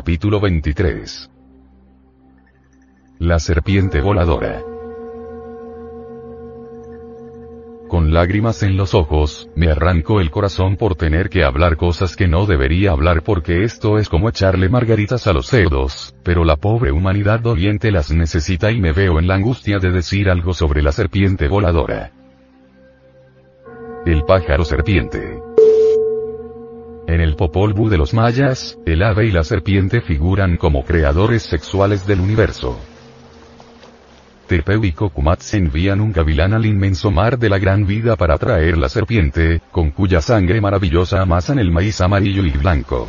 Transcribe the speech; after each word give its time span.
Capítulo 0.00 0.40
23 0.40 1.30
La 3.18 3.38
serpiente 3.38 4.00
voladora 4.00 4.62
Con 7.86 8.10
lágrimas 8.14 8.62
en 8.62 8.78
los 8.78 8.94
ojos, 8.94 9.50
me 9.54 9.70
arranco 9.70 10.22
el 10.22 10.30
corazón 10.30 10.78
por 10.78 10.94
tener 10.94 11.28
que 11.28 11.44
hablar 11.44 11.76
cosas 11.76 12.16
que 12.16 12.28
no 12.28 12.46
debería 12.46 12.92
hablar 12.92 13.22
porque 13.22 13.62
esto 13.62 13.98
es 13.98 14.08
como 14.08 14.30
echarle 14.30 14.70
margaritas 14.70 15.26
a 15.26 15.34
los 15.34 15.48
cerdos, 15.48 16.14
pero 16.24 16.46
la 16.46 16.56
pobre 16.56 16.92
humanidad 16.92 17.40
doliente 17.40 17.92
las 17.92 18.10
necesita 18.10 18.70
y 18.70 18.80
me 18.80 18.92
veo 18.92 19.18
en 19.18 19.28
la 19.28 19.34
angustia 19.34 19.80
de 19.80 19.90
decir 19.90 20.30
algo 20.30 20.54
sobre 20.54 20.80
la 20.80 20.92
serpiente 20.92 21.46
voladora. 21.46 22.10
El 24.06 24.24
pájaro 24.24 24.64
serpiente. 24.64 25.49
El 27.30 27.36
Popol 27.36 27.74
Vuh 27.74 27.88
de 27.88 27.96
los 27.96 28.12
mayas, 28.12 28.76
el 28.84 29.04
ave 29.04 29.26
y 29.26 29.30
la 29.30 29.44
serpiente 29.44 30.00
figuran 30.00 30.56
como 30.56 30.84
creadores 30.84 31.44
sexuales 31.44 32.04
del 32.04 32.18
universo. 32.18 32.76
Tepeu 34.48 34.84
y 34.84 34.90
Cocumat 34.90 35.40
se 35.40 35.58
envían 35.58 36.00
un 36.00 36.10
gavilán 36.10 36.54
al 36.54 36.66
inmenso 36.66 37.12
mar 37.12 37.38
de 37.38 37.48
la 37.48 37.60
gran 37.60 37.86
vida 37.86 38.16
para 38.16 38.36
traer 38.36 38.76
la 38.76 38.88
serpiente, 38.88 39.62
con 39.70 39.92
cuya 39.92 40.20
sangre 40.20 40.60
maravillosa 40.60 41.22
amasan 41.22 41.60
el 41.60 41.70
maíz 41.70 42.00
amarillo 42.00 42.44
y 42.44 42.50
blanco. 42.50 43.08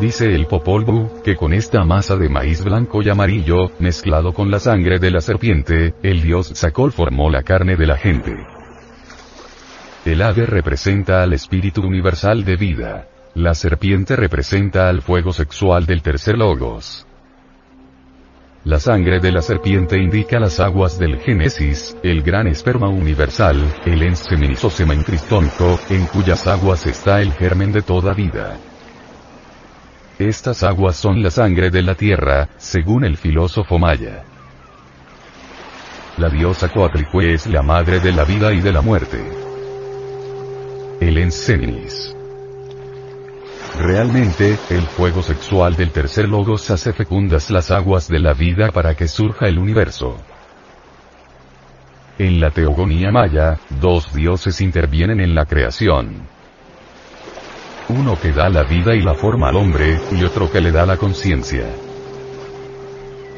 Dice 0.00 0.34
el 0.34 0.46
Popol 0.46 0.86
Vuh, 0.86 1.20
que 1.22 1.36
con 1.36 1.52
esta 1.52 1.84
masa 1.84 2.16
de 2.16 2.30
maíz 2.30 2.64
blanco 2.64 3.02
y 3.02 3.10
amarillo, 3.10 3.72
mezclado 3.78 4.32
con 4.32 4.50
la 4.50 4.58
sangre 4.58 4.98
de 4.98 5.10
la 5.10 5.20
serpiente, 5.20 5.92
el 6.02 6.22
dios 6.22 6.46
Sacol 6.54 6.92
formó 6.92 7.28
la 7.28 7.42
carne 7.42 7.76
de 7.76 7.86
la 7.86 7.98
gente. 7.98 8.57
El 10.04 10.22
ave 10.22 10.46
representa 10.46 11.22
al 11.22 11.32
espíritu 11.32 11.82
universal 11.82 12.44
de 12.44 12.56
vida. 12.56 13.08
La 13.34 13.54
serpiente 13.54 14.14
representa 14.16 14.88
al 14.88 15.02
fuego 15.02 15.32
sexual 15.32 15.86
del 15.86 16.02
tercer 16.02 16.38
logos. 16.38 17.04
La 18.64 18.78
sangre 18.78 19.18
de 19.18 19.32
la 19.32 19.42
serpiente 19.42 19.98
indica 19.98 20.38
las 20.38 20.60
aguas 20.60 20.98
del 20.98 21.18
Génesis, 21.18 21.96
el 22.02 22.22
gran 22.22 22.46
esperma 22.46 22.88
universal, 22.88 23.56
el 23.86 24.02
ens 24.02 24.24
semen 24.70 25.02
cristónico, 25.02 25.78
en 25.90 26.06
cuyas 26.06 26.46
aguas 26.46 26.86
está 26.86 27.20
el 27.20 27.32
germen 27.32 27.72
de 27.72 27.82
toda 27.82 28.14
vida. 28.14 28.56
Estas 30.18 30.62
aguas 30.62 30.96
son 30.96 31.22
la 31.22 31.30
sangre 31.30 31.70
de 31.70 31.82
la 31.82 31.94
tierra, 31.94 32.48
según 32.56 33.04
el 33.04 33.16
filósofo 33.16 33.78
maya. 33.78 34.24
La 36.18 36.28
diosa 36.28 36.68
Coatlicue 36.68 37.34
es 37.34 37.46
la 37.46 37.62
madre 37.62 38.00
de 38.00 38.12
la 38.12 38.24
vida 38.24 38.52
y 38.52 38.60
de 38.60 38.72
la 38.72 38.80
muerte 38.80 39.47
el 41.00 41.18
Enseninis. 41.18 42.14
Realmente, 43.78 44.58
el 44.70 44.82
fuego 44.82 45.22
sexual 45.22 45.76
del 45.76 45.90
tercer 45.90 46.28
logos 46.28 46.68
hace 46.70 46.92
fecundas 46.92 47.50
las 47.50 47.70
aguas 47.70 48.08
de 48.08 48.18
la 48.18 48.32
vida 48.32 48.72
para 48.72 48.94
que 48.96 49.06
surja 49.06 49.46
el 49.46 49.58
universo. 49.58 50.16
En 52.18 52.40
la 52.40 52.50
teogonía 52.50 53.12
maya, 53.12 53.60
dos 53.80 54.12
dioses 54.12 54.60
intervienen 54.60 55.20
en 55.20 55.36
la 55.36 55.44
creación. 55.44 56.22
Uno 57.88 58.18
que 58.20 58.32
da 58.32 58.48
la 58.48 58.64
vida 58.64 58.94
y 58.96 59.00
la 59.00 59.14
forma 59.14 59.50
al 59.50 59.56
hombre, 59.56 60.00
y 60.10 60.24
otro 60.24 60.50
que 60.50 60.60
le 60.60 60.72
da 60.72 60.84
la 60.84 60.96
conciencia. 60.96 61.66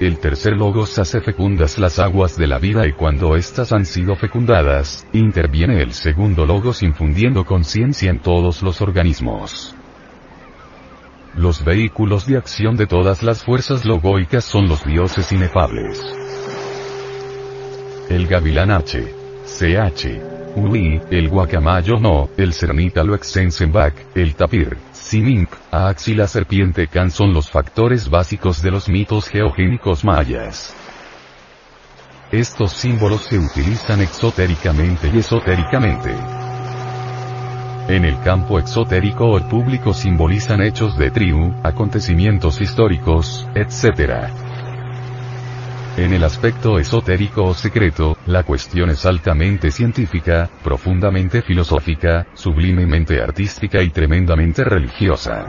El 0.01 0.19
tercer 0.19 0.57
logos 0.57 0.99
hace 0.99 1.21
fecundas 1.21 1.79
las 1.79 1.99
aguas 1.99 2.35
de 2.35 2.47
la 2.47 2.59
vida 2.59 2.87
y 2.87 2.93
cuando 2.93 3.37
éstas 3.37 3.71
han 3.71 3.85
sido 3.85 4.17
fecundadas, 4.17 5.07
interviene 5.13 5.83
el 5.83 5.93
segundo 5.93 6.47
logos 6.47 6.83
infundiendo 6.83 7.45
conciencia 7.45 8.11
en 8.11 8.19
todos 8.19 8.63
los 8.63 8.81
organismos. 8.81 9.75
Los 11.35 11.63
vehículos 11.63 12.27
de 12.27 12.39
acción 12.39 12.79
de 12.79 12.87
todas 12.87 13.23
las 13.23 13.45
fuerzas 13.45 13.85
logoicas 13.85 14.43
son 14.43 14.69
los 14.69 14.83
dioses 14.87 15.31
inefables. 15.33 16.03
El 18.09 18.27
gavilán 18.27 18.71
H. 18.71 19.05
CH. 19.45 20.57
Ui, 20.57 20.99
el 21.11 21.29
guacamayo 21.29 22.01
no, 22.01 22.31
el 22.39 22.55
cernítalo 22.55 23.15
exensenbac, 23.15 23.95
el 24.15 24.35
tapir, 24.35 24.79
Simink, 25.11 25.51
Ax 25.73 26.07
y 26.07 26.15
la 26.15 26.29
serpiente 26.29 26.87
Can 26.87 27.11
son 27.11 27.35
los 27.35 27.51
factores 27.51 28.09
básicos 28.09 28.63
de 28.63 28.71
los 28.71 28.89
mitos 28.89 29.27
geogénicos 29.27 30.05
mayas. 30.05 30.73
Estos 32.31 32.71
símbolos 32.71 33.23
se 33.23 33.37
utilizan 33.37 34.03
exotéricamente 34.03 35.11
y 35.13 35.19
esotéricamente. 35.19 36.15
En 37.89 38.05
el 38.05 38.21
campo 38.21 38.61
exotérico 38.61 39.27
o 39.33 39.41
público 39.49 39.93
simbolizan 39.95 40.63
hechos 40.63 40.97
de 40.97 41.11
tribu, 41.11 41.57
acontecimientos 41.65 42.61
históricos, 42.61 43.49
etc. 43.57 44.31
En 45.97 46.13
el 46.13 46.23
aspecto 46.23 46.79
esotérico 46.79 47.45
o 47.45 47.55
secreto, 47.55 48.17
la 48.27 48.45
cuestión 48.45 48.91
es 48.91 49.05
altamente 49.07 49.71
científica, 49.71 50.49
profundamente 50.63 51.43
filosófica, 51.43 52.29
sublimemente 52.35 53.21
artística 53.21 53.83
y 53.83 53.91
tremendamente 53.91 54.63
religiosa. 54.65 55.45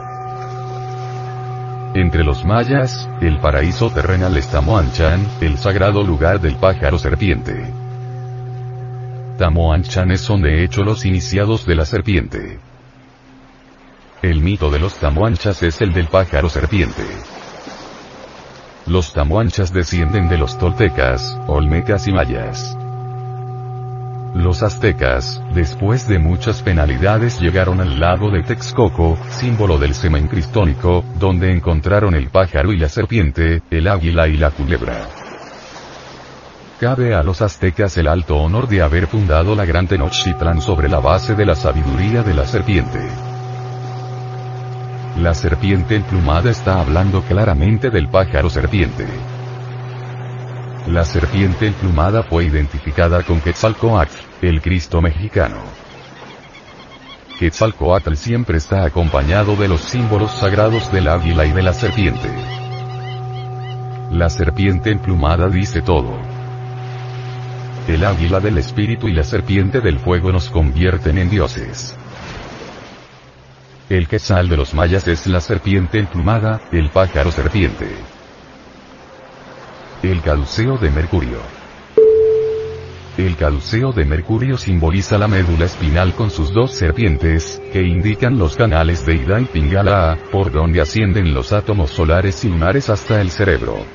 Entre 1.94 2.24
los 2.24 2.44
mayas, 2.44 3.08
el 3.22 3.38
paraíso 3.40 3.92
terrenal 3.92 4.36
es 4.38 4.48
Tamoanchan, 4.48 5.28
el 5.42 5.58
sagrado 5.58 6.04
lugar 6.04 6.40
del 6.40 6.56
pájaro 6.56 6.98
serpiente. 6.98 7.72
Tamoanchanes 9.38 10.22
son 10.22 10.42
de 10.42 10.64
hecho 10.64 10.84
los 10.84 11.06
iniciados 11.06 11.66
de 11.66 11.76
la 11.76 11.86
serpiente. 11.86 12.60
El 14.22 14.40
mito 14.42 14.70
de 14.70 14.80
los 14.80 14.96
Tamoanchas 14.96 15.64
es 15.64 15.82
el 15.82 15.94
del 15.94 16.08
pájaro 16.08 16.50
serpiente. 16.50 17.04
Los 18.92 19.14
tamuanchas 19.14 19.72
descienden 19.72 20.28
de 20.28 20.38
los 20.38 20.58
toltecas, 20.58 21.40
olmecas 21.48 22.10
y 22.10 22.12
mayas. 22.12 22.78
Los 24.36 24.64
aztecas, 24.64 25.42
después 25.54 26.10
de 26.10 26.20
muchas 26.20 26.62
penalidades 26.62 27.40
llegaron 27.40 27.80
al 27.80 28.02
lago 28.02 28.30
de 28.30 28.44
Texcoco, 28.44 29.18
símbolo 29.30 29.78
del 29.78 29.94
semen 29.94 30.28
cristónico, 30.28 31.06
donde 31.18 31.54
encontraron 31.54 32.16
el 32.16 32.28
pájaro 32.28 32.74
y 32.74 32.78
la 32.80 32.90
serpiente, 32.90 33.62
el 33.72 33.88
águila 33.88 34.28
y 34.28 34.36
la 34.36 34.52
culebra. 34.52 35.08
Cabe 36.78 37.16
a 37.16 37.24
los 37.24 37.42
aztecas 37.42 37.96
el 37.96 38.10
alto 38.10 38.36
honor 38.36 38.68
de 38.68 38.82
haber 38.82 39.08
fundado 39.08 39.56
la 39.56 39.64
gran 39.64 39.88
Tenochtitlan 39.88 40.62
sobre 40.62 40.90
la 40.90 41.00
base 41.00 41.34
de 41.34 41.46
la 41.46 41.56
sabiduría 41.56 42.24
de 42.24 42.34
la 42.34 42.46
serpiente. 42.46 43.31
La 45.18 45.34
serpiente 45.34 45.96
emplumada 45.96 46.50
está 46.50 46.80
hablando 46.80 47.22
claramente 47.22 47.90
del 47.90 48.08
pájaro 48.08 48.50
serpiente. 48.50 49.06
La 50.88 51.04
serpiente 51.04 51.68
emplumada 51.68 52.24
fue 52.24 52.46
identificada 52.46 53.22
con 53.22 53.42
Quetzalcoatl, 53.42 54.16
el 54.42 54.62
Cristo 54.62 55.02
mexicano. 55.02 55.58
Quetzalcoatl 57.38 58.14
siempre 58.16 58.58
está 58.58 58.86
acompañado 58.86 59.56
de 59.58 59.68
los 59.68 59.82
símbolos 59.82 60.32
sagrados 60.32 60.92
del 60.94 61.10
águila 61.10 61.46
y 61.46 61.52
de 61.52 61.62
la 61.62 61.74
serpiente. 61.74 62.30
La 64.12 64.30
serpiente 64.30 64.92
emplumada 64.92 65.50
dice 65.50 65.82
todo. 65.82 66.18
El 67.88 68.06
águila 68.06 68.40
del 68.40 68.58
espíritu 68.58 69.10
y 69.10 69.14
la 69.14 69.26
serpiente 69.26 69.82
del 69.82 70.00
fuego 70.00 70.32
nos 70.32 70.50
convierten 70.50 71.18
en 71.18 71.30
dioses. 71.30 71.98
El 73.92 74.08
quetzal 74.08 74.48
de 74.48 74.56
los 74.56 74.74
mayas 74.74 75.06
es 75.10 75.28
la 75.28 75.42
serpiente 75.42 76.00
emplumada, 76.00 76.62
el 76.72 76.92
pájaro 76.92 77.30
serpiente. 77.30 77.90
El 80.02 80.22
caduceo 80.22 80.78
de 80.78 80.90
Mercurio. 80.90 81.40
El 83.18 83.36
caduceo 83.36 83.92
de 83.92 84.06
Mercurio 84.06 84.58
simboliza 84.58 85.18
la 85.18 85.28
médula 85.28 85.66
espinal 85.66 86.14
con 86.14 86.32
sus 86.32 86.54
dos 86.54 86.72
serpientes, 86.72 87.62
que 87.74 87.82
indican 87.82 88.40
los 88.40 88.56
canales 88.56 89.06
de 89.06 89.16
Ida 89.16 89.42
y 89.42 89.44
Pingala, 89.44 90.18
por 90.32 90.54
donde 90.54 90.80
ascienden 90.80 91.34
los 91.34 91.52
átomos 91.52 91.90
solares 91.90 92.46
y 92.46 92.48
lunares 92.48 92.90
hasta 92.90 93.20
el 93.20 93.30
cerebro. 93.30 93.86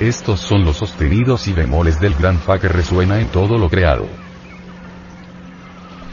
Estos 0.00 0.40
son 0.40 0.66
los 0.66 0.76
sostenidos 0.76 1.48
y 1.48 1.54
bemoles 1.54 1.98
del 1.98 2.12
gran 2.12 2.36
Fa 2.38 2.58
que 2.58 2.68
resuena 2.68 3.18
en 3.22 3.28
todo 3.28 3.56
lo 3.56 3.70
creado. 3.70 4.06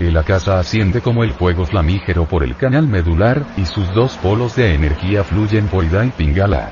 El 0.01 0.17
Akasa 0.17 0.57
asciende 0.57 0.99
como 0.99 1.23
el 1.23 1.31
fuego 1.31 1.63
flamígero 1.63 2.25
por 2.25 2.43
el 2.43 2.55
canal 2.55 2.87
medular, 2.87 3.45
y 3.55 3.67
sus 3.67 3.93
dos 3.93 4.17
polos 4.17 4.55
de 4.55 4.73
energía 4.73 5.23
fluyen 5.23 5.67
por 5.67 5.85
Ida 5.85 6.03
y 6.03 6.09
Pingala. 6.09 6.71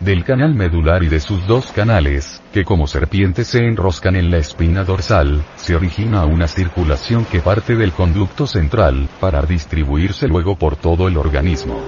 Del 0.00 0.24
canal 0.24 0.54
medular 0.54 1.02
y 1.02 1.08
de 1.08 1.20
sus 1.20 1.46
dos 1.46 1.70
canales, 1.72 2.40
que 2.54 2.64
como 2.64 2.86
serpientes 2.86 3.48
se 3.48 3.58
enroscan 3.58 4.16
en 4.16 4.30
la 4.30 4.38
espina 4.38 4.82
dorsal, 4.82 5.44
se 5.56 5.76
origina 5.76 6.24
una 6.24 6.48
circulación 6.48 7.26
que 7.26 7.40
parte 7.40 7.76
del 7.76 7.92
conducto 7.92 8.46
central, 8.46 9.06
para 9.20 9.42
distribuirse 9.42 10.26
luego 10.26 10.56
por 10.56 10.76
todo 10.76 11.06
el 11.06 11.18
organismo. 11.18 11.82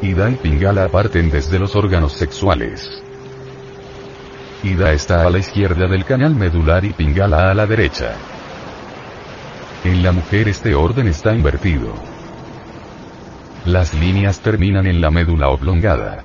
Ida 0.00 0.30
y 0.30 0.36
Pingala 0.36 0.88
parten 0.88 1.28
desde 1.30 1.58
los 1.58 1.76
órganos 1.76 2.14
sexuales. 2.14 3.02
Ida 4.62 4.92
está 4.92 5.26
a 5.26 5.30
la 5.30 5.38
izquierda 5.38 5.86
del 5.86 6.04
canal 6.04 6.34
medular 6.34 6.84
y 6.84 6.92
Pingala 6.92 7.50
a 7.50 7.54
la 7.54 7.66
derecha. 7.66 8.14
En 9.84 10.02
la 10.02 10.12
mujer 10.12 10.48
este 10.48 10.74
orden 10.74 11.08
está 11.08 11.34
invertido. 11.34 11.92
Las 13.66 13.94
líneas 13.94 14.40
terminan 14.40 14.86
en 14.86 15.00
la 15.00 15.10
médula 15.10 15.48
oblongada. 15.48 16.24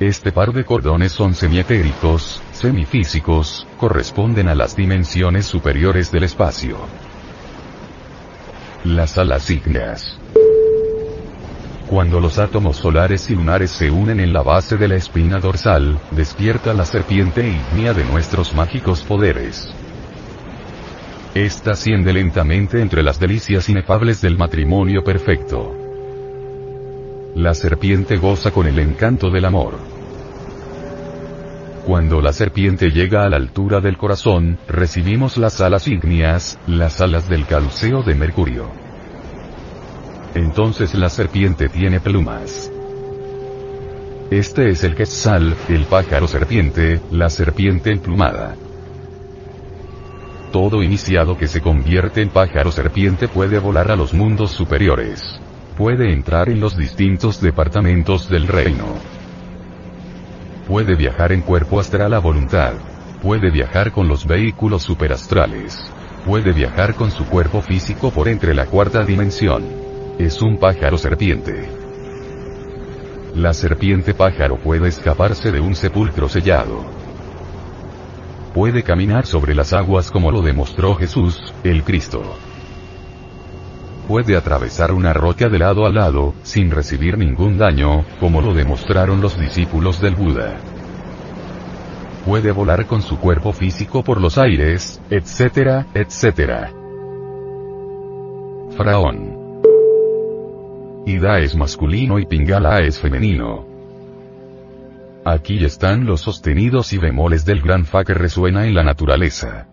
Este 0.00 0.32
par 0.32 0.52
de 0.52 0.64
cordones 0.64 1.12
son 1.12 1.34
semietéricos, 1.34 2.42
semifísicos, 2.52 3.66
corresponden 3.78 4.48
a 4.48 4.54
las 4.54 4.74
dimensiones 4.74 5.46
superiores 5.46 6.10
del 6.10 6.24
espacio. 6.24 6.78
Las 8.82 9.18
alas 9.18 9.48
ígneas. 9.50 10.21
Cuando 11.92 12.20
los 12.20 12.38
átomos 12.38 12.78
solares 12.78 13.28
y 13.28 13.34
lunares 13.34 13.70
se 13.70 13.90
unen 13.90 14.18
en 14.18 14.32
la 14.32 14.40
base 14.40 14.78
de 14.78 14.88
la 14.88 14.94
espina 14.94 15.40
dorsal, 15.40 15.98
despierta 16.10 16.72
la 16.72 16.86
serpiente 16.86 17.46
ígnea 17.46 17.92
de 17.92 18.02
nuestros 18.02 18.54
mágicos 18.54 19.02
poderes. 19.02 19.70
Esta 21.34 21.72
asciende 21.72 22.14
lentamente 22.14 22.80
entre 22.80 23.02
las 23.02 23.20
delicias 23.20 23.68
inefables 23.68 24.22
del 24.22 24.38
matrimonio 24.38 25.04
perfecto. 25.04 25.76
La 27.34 27.52
serpiente 27.52 28.16
goza 28.16 28.52
con 28.52 28.66
el 28.66 28.78
encanto 28.78 29.28
del 29.28 29.44
amor. 29.44 29.74
Cuando 31.84 32.22
la 32.22 32.32
serpiente 32.32 32.88
llega 32.88 33.26
a 33.26 33.28
la 33.28 33.36
altura 33.36 33.80
del 33.80 33.98
corazón, 33.98 34.56
recibimos 34.66 35.36
las 35.36 35.60
alas 35.60 35.86
ígneas, 35.86 36.58
las 36.66 37.02
alas 37.02 37.28
del 37.28 37.44
calceo 37.44 38.02
de 38.02 38.14
Mercurio. 38.14 38.81
Entonces 40.34 40.94
la 40.94 41.10
serpiente 41.10 41.68
tiene 41.68 42.00
plumas. 42.00 42.70
Este 44.30 44.70
es 44.70 44.82
el 44.82 44.94
Quetzal, 44.94 45.54
el 45.68 45.84
pájaro 45.84 46.26
serpiente, 46.26 47.02
la 47.10 47.28
serpiente 47.28 47.90
emplumada. 47.90 48.56
Todo 50.50 50.82
iniciado 50.82 51.36
que 51.36 51.48
se 51.48 51.60
convierte 51.60 52.22
en 52.22 52.30
pájaro 52.30 52.72
serpiente 52.72 53.28
puede 53.28 53.58
volar 53.58 53.90
a 53.90 53.96
los 53.96 54.14
mundos 54.14 54.52
superiores. 54.52 55.38
Puede 55.76 56.14
entrar 56.14 56.48
en 56.48 56.60
los 56.60 56.78
distintos 56.78 57.42
departamentos 57.42 58.30
del 58.30 58.48
reino. 58.48 58.86
Puede 60.66 60.94
viajar 60.94 61.32
en 61.32 61.42
cuerpo 61.42 61.78
astral 61.78 62.14
a 62.14 62.20
voluntad. 62.20 62.72
Puede 63.20 63.50
viajar 63.50 63.92
con 63.92 64.08
los 64.08 64.26
vehículos 64.26 64.82
superastrales. 64.82 65.78
Puede 66.24 66.52
viajar 66.52 66.94
con 66.94 67.10
su 67.10 67.26
cuerpo 67.26 67.60
físico 67.60 68.10
por 68.10 68.28
entre 68.28 68.54
la 68.54 68.64
cuarta 68.64 69.04
dimensión 69.04 69.81
es 70.18 70.42
un 70.42 70.58
pájaro 70.58 70.98
serpiente. 70.98 71.68
La 73.34 73.54
serpiente 73.54 74.14
pájaro 74.14 74.56
puede 74.56 74.88
escaparse 74.88 75.50
de 75.50 75.60
un 75.60 75.74
sepulcro 75.74 76.28
sellado. 76.28 76.84
Puede 78.54 78.82
caminar 78.82 79.26
sobre 79.26 79.54
las 79.54 79.72
aguas 79.72 80.10
como 80.10 80.30
lo 80.30 80.42
demostró 80.42 80.94
Jesús, 80.96 81.54
el 81.64 81.82
Cristo. 81.82 82.22
Puede 84.06 84.36
atravesar 84.36 84.92
una 84.92 85.14
roca 85.14 85.48
de 85.48 85.58
lado 85.58 85.86
a 85.86 85.90
lado, 85.90 86.34
sin 86.42 86.70
recibir 86.70 87.16
ningún 87.16 87.56
daño, 87.56 88.04
como 88.20 88.42
lo 88.42 88.52
demostraron 88.52 89.22
los 89.22 89.40
discípulos 89.40 90.00
del 90.00 90.14
Buda. 90.14 90.60
Puede 92.26 92.52
volar 92.52 92.86
con 92.86 93.00
su 93.00 93.18
cuerpo 93.18 93.52
físico 93.52 94.04
por 94.04 94.20
los 94.20 94.36
aires, 94.36 95.00
etcétera, 95.08 95.86
etcétera. 95.94 96.70
Faraón. 98.76 99.31
Ida 101.04 101.40
es 101.40 101.56
masculino 101.56 102.20
y 102.20 102.26
Pingala 102.26 102.80
es 102.80 103.00
femenino. 103.00 103.66
Aquí 105.24 105.64
están 105.64 106.04
los 106.04 106.20
sostenidos 106.20 106.92
y 106.92 106.98
bemoles 106.98 107.44
del 107.44 107.60
gran 107.60 107.84
Fa 107.84 108.04
que 108.04 108.14
resuena 108.14 108.66
en 108.66 108.74
la 108.74 108.84
naturaleza. 108.84 109.66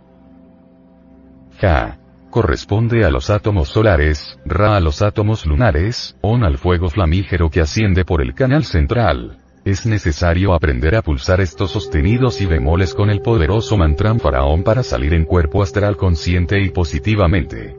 Ja. 1.59 1.97
Corresponde 2.29 3.05
a 3.05 3.09
los 3.09 3.31
átomos 3.31 3.69
solares, 3.69 4.39
Ra 4.45 4.75
a 4.75 4.79
los 4.79 5.01
átomos 5.01 5.47
lunares, 5.47 6.15
On 6.21 6.43
al 6.43 6.59
fuego 6.59 6.89
flamígero 6.89 7.49
que 7.49 7.61
asciende 7.61 8.05
por 8.05 8.21
el 8.21 8.35
canal 8.35 8.63
central. 8.63 9.39
Es 9.65 9.87
necesario 9.87 10.53
aprender 10.53 10.95
a 10.95 11.01
pulsar 11.01 11.41
estos 11.41 11.71
sostenidos 11.71 12.39
y 12.41 12.45
bemoles 12.45 12.93
con 12.93 13.09
el 13.09 13.21
poderoso 13.21 13.77
mantram 13.77 14.19
faraón 14.19 14.63
para 14.63 14.83
salir 14.83 15.15
en 15.15 15.25
cuerpo 15.25 15.63
astral 15.63 15.97
consciente 15.97 16.61
y 16.61 16.69
positivamente. 16.69 17.78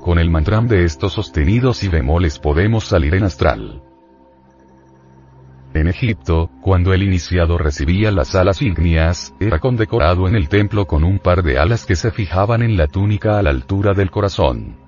Con 0.00 0.18
el 0.18 0.30
mantram 0.30 0.66
de 0.66 0.84
estos 0.84 1.12
sostenidos 1.12 1.84
y 1.84 1.88
bemoles 1.88 2.38
podemos 2.38 2.84
salir 2.84 3.14
en 3.14 3.24
astral. 3.24 3.82
En 5.74 5.88
Egipto, 5.88 6.50
cuando 6.62 6.94
el 6.94 7.02
iniciado 7.02 7.58
recibía 7.58 8.10
las 8.10 8.34
alas 8.34 8.62
ígneas, 8.62 9.34
era 9.38 9.58
condecorado 9.58 10.26
en 10.26 10.34
el 10.36 10.48
templo 10.48 10.86
con 10.86 11.04
un 11.04 11.18
par 11.18 11.42
de 11.42 11.58
alas 11.58 11.84
que 11.84 11.96
se 11.96 12.10
fijaban 12.10 12.62
en 12.62 12.78
la 12.78 12.86
túnica 12.86 13.38
a 13.38 13.42
la 13.42 13.50
altura 13.50 13.92
del 13.92 14.10
corazón. 14.10 14.78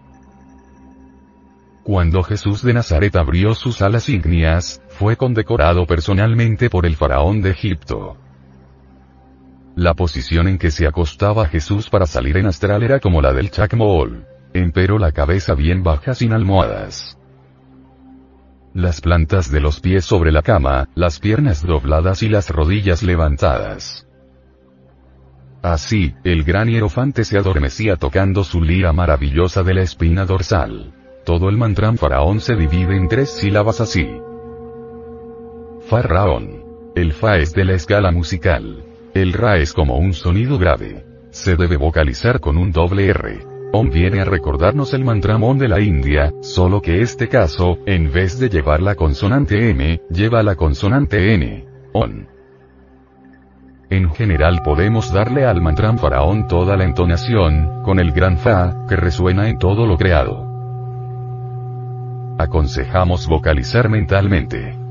Cuando 1.84 2.22
Jesús 2.22 2.62
de 2.62 2.72
Nazaret 2.72 3.14
abrió 3.14 3.54
sus 3.54 3.82
alas 3.82 4.08
ígneas, 4.08 4.80
fue 4.88 5.16
condecorado 5.16 5.86
personalmente 5.86 6.70
por 6.70 6.86
el 6.86 6.96
faraón 6.96 7.42
de 7.42 7.50
Egipto. 7.50 8.16
La 9.76 9.92
posición 9.94 10.48
en 10.48 10.58
que 10.58 10.70
se 10.70 10.86
acostaba 10.86 11.46
Jesús 11.46 11.90
para 11.90 12.06
salir 12.06 12.38
en 12.38 12.46
astral 12.46 12.82
era 12.82 12.98
como 12.98 13.20
la 13.20 13.32
del 13.32 13.50
Chacmool 13.50 14.31
empero 14.54 14.98
la 14.98 15.12
cabeza 15.12 15.54
bien 15.54 15.82
baja 15.82 16.14
sin 16.14 16.32
almohadas. 16.32 17.18
Las 18.74 19.00
plantas 19.00 19.50
de 19.50 19.60
los 19.60 19.80
pies 19.80 20.04
sobre 20.04 20.32
la 20.32 20.42
cama, 20.42 20.88
las 20.94 21.18
piernas 21.18 21.66
dobladas 21.66 22.22
y 22.22 22.28
las 22.28 22.48
rodillas 22.48 23.02
levantadas. 23.02 24.06
Así, 25.62 26.14
el 26.24 26.42
gran 26.42 26.68
hierofante 26.68 27.24
se 27.24 27.38
adormecía 27.38 27.96
tocando 27.96 28.44
su 28.44 28.62
lira 28.62 28.92
maravillosa 28.92 29.62
de 29.62 29.74
la 29.74 29.82
espina 29.82 30.24
dorsal. 30.24 30.92
Todo 31.24 31.48
el 31.48 31.56
mantram 31.56 31.96
faraón 31.98 32.40
se 32.40 32.56
divide 32.56 32.96
en 32.96 33.08
tres 33.08 33.30
sílabas 33.30 33.80
así. 33.80 34.08
Faraón. 35.88 36.62
El 36.96 37.12
fa 37.12 37.36
es 37.38 37.52
de 37.52 37.64
la 37.64 37.74
escala 37.74 38.10
musical. 38.10 38.84
El 39.14 39.32
ra 39.32 39.58
es 39.58 39.72
como 39.72 39.98
un 39.98 40.14
sonido 40.14 40.58
grave. 40.58 41.04
Se 41.30 41.56
debe 41.56 41.76
vocalizar 41.76 42.40
con 42.40 42.58
un 42.58 42.72
doble 42.72 43.06
R. 43.06 43.51
Om 43.74 43.88
viene 43.88 44.20
a 44.20 44.24
recordarnos 44.24 44.92
el 44.92 45.02
mantramón 45.02 45.58
de 45.58 45.66
la 45.66 45.80
India, 45.80 46.30
solo 46.42 46.82
que 46.82 47.00
este 47.00 47.28
caso, 47.28 47.78
en 47.86 48.12
vez 48.12 48.38
de 48.38 48.50
llevar 48.50 48.82
la 48.82 48.96
consonante 48.96 49.70
M, 49.70 49.98
lleva 50.10 50.42
la 50.42 50.56
consonante 50.56 51.32
N. 51.32 51.64
On. 51.94 52.28
En 53.88 54.10
general 54.10 54.60
podemos 54.62 55.10
darle 55.10 55.46
al 55.46 55.62
mantram 55.62 55.96
faraón 55.96 56.48
toda 56.48 56.76
la 56.76 56.84
entonación, 56.84 57.82
con 57.82 57.98
el 57.98 58.12
gran 58.12 58.36
fa, 58.36 58.86
que 58.86 58.96
resuena 58.96 59.48
en 59.48 59.58
todo 59.58 59.86
lo 59.86 59.96
creado. 59.96 60.46
Aconsejamos 62.38 63.26
vocalizar 63.26 63.88
mentalmente. 63.88 64.81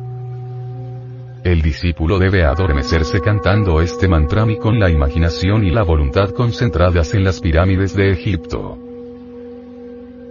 El 1.44 1.64
discípulo 1.64 2.20
debe 2.20 2.44
adormecerse 2.44 3.20
cantando 3.20 3.82
este 3.82 4.08
mantrami 4.08 4.60
con 4.60 4.80
la 4.80 4.92
imaginación 4.92 5.64
y 5.64 5.72
la 5.72 5.82
voluntad 5.82 6.30
concentradas 6.30 7.16
en 7.16 7.24
las 7.24 7.40
pirámides 7.40 7.96
de 7.96 8.12
Egipto. 8.12 8.78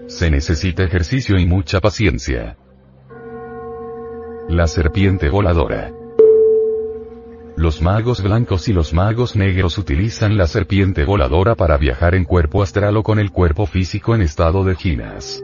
Se 0.07 0.31
necesita 0.31 0.85
ejercicio 0.85 1.37
y 1.37 1.47
mucha 1.47 1.81
paciencia. 1.81 2.57
La 4.49 4.69
serpiente 4.69 5.31
voladora. 5.31 5.91
Los 7.57 7.83
magos 7.83 8.23
blancos 8.23 8.69
y 8.69 8.73
los 8.73 8.95
magos 8.95 9.35
negros 9.35 9.79
utilizan 9.79 10.37
la 10.37 10.47
serpiente 10.47 11.05
voladora 11.05 11.57
para 11.57 11.77
viajar 11.77 12.15
en 12.15 12.25
cuerpo 12.25 12.63
astral 12.63 12.97
o 12.97 13.03
con 13.03 13.19
el 13.19 13.33
cuerpo 13.33 13.67
físico 13.67 14.15
en 14.15 14.23
estado 14.23 14.63
de 14.63 14.77
ginas. 14.77 15.43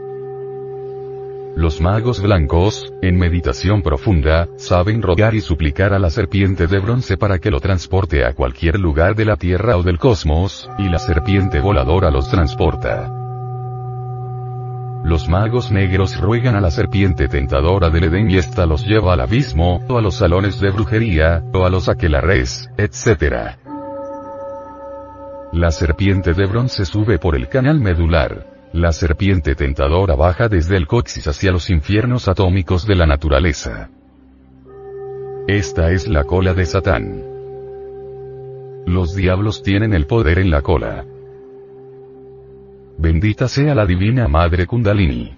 Los 1.57 1.81
magos 1.81 2.21
blancos, 2.21 2.93
en 3.01 3.17
meditación 3.17 3.81
profunda, 3.81 4.47
saben 4.59 5.01
rogar 5.01 5.35
y 5.35 5.41
suplicar 5.41 5.95
a 5.95 5.99
la 5.99 6.11
serpiente 6.11 6.67
de 6.67 6.79
bronce 6.81 7.17
para 7.17 7.39
que 7.39 7.51
lo 7.51 7.61
transporte 7.61 8.27
a 8.27 8.35
cualquier 8.35 8.79
lugar 8.79 9.17
de 9.17 9.25
la 9.25 9.37
Tierra 9.37 9.79
o 9.79 9.83
del 9.83 9.99
cosmos, 9.99 10.69
y 10.77 10.91
la 10.91 10.99
serpiente 10.99 11.61
voladora 11.61 12.11
los 12.11 12.29
transporta. 12.29 13.11
Los 15.03 15.31
magos 15.31 15.73
negros 15.73 16.21
ruegan 16.21 16.57
a 16.57 16.61
la 16.61 16.71
serpiente 16.71 17.27
tentadora 17.27 17.89
del 17.89 18.05
Edén 18.05 18.31
y 18.31 18.37
ésta 18.37 18.67
los 18.67 18.87
lleva 18.87 19.15
al 19.15 19.23
abismo, 19.23 19.83
o 19.89 19.97
a 19.97 20.03
los 20.03 20.17
salones 20.17 20.61
de 20.61 20.71
brujería, 20.71 21.43
o 21.55 21.65
a 21.65 21.71
los 21.71 21.89
aquelarres, 21.89 22.69
etc. 22.77 23.57
La 25.53 25.71
serpiente 25.71 26.35
de 26.35 26.45
bronce 26.45 26.85
sube 26.85 27.19
por 27.19 27.35
el 27.35 27.49
canal 27.49 27.81
medular. 27.81 28.56
La 28.73 28.92
serpiente 28.92 29.54
tentadora 29.54 30.16
baja 30.16 30.49
desde 30.49 30.76
el 30.76 30.87
coxis 30.87 31.26
hacia 31.28 31.52
los 31.52 31.70
infiernos 31.70 32.28
atómicos 32.28 32.87
de 32.87 32.96
la 32.96 33.06
naturaleza. 33.06 33.90
Esta 35.46 35.92
es 35.92 36.08
la 36.08 36.25
cola 36.25 36.54
de 36.54 36.66
Satán. 36.66 37.23
Los 38.87 39.14
diablos 39.14 39.62
tienen 39.62 39.94
el 39.94 40.06
poder 40.06 40.38
en 40.38 40.50
la 40.50 40.62
cola. 40.62 41.04
Bendita 42.99 43.46
sea 43.46 43.75
la 43.75 43.87
Divina 43.87 44.26
Madre 44.26 44.66
Kundalini. 44.66 45.32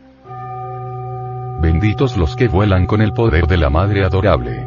Benditos 1.61 2.17
los 2.17 2.37
que 2.37 2.49
vuelan 2.49 2.87
con 2.87 3.03
el 3.03 3.13
poder 3.13 3.47
de 3.47 3.57
la 3.57 3.69
Madre 3.69 4.05
Adorable. 4.05 4.67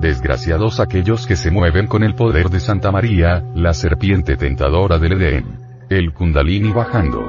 Desgraciados 0.00 0.80
aquellos 0.80 1.26
que 1.26 1.36
se 1.36 1.50
mueven 1.50 1.86
con 1.86 2.02
el 2.02 2.14
poder 2.14 2.48
de 2.48 2.60
Santa 2.60 2.92
María, 2.92 3.42
la 3.54 3.74
serpiente 3.74 4.36
tentadora 4.36 4.98
del 4.98 5.12
Edén. 5.12 5.63
El 5.94 6.12
Kundalini 6.12 6.72
bajando. 6.72 7.22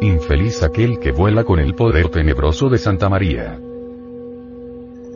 Infeliz 0.00 0.62
aquel 0.62 0.98
que 0.98 1.12
vuela 1.12 1.44
con 1.44 1.58
el 1.58 1.74
poder 1.74 2.08
tenebroso 2.08 2.70
de 2.70 2.78
Santa 2.78 3.10
María. 3.10 3.60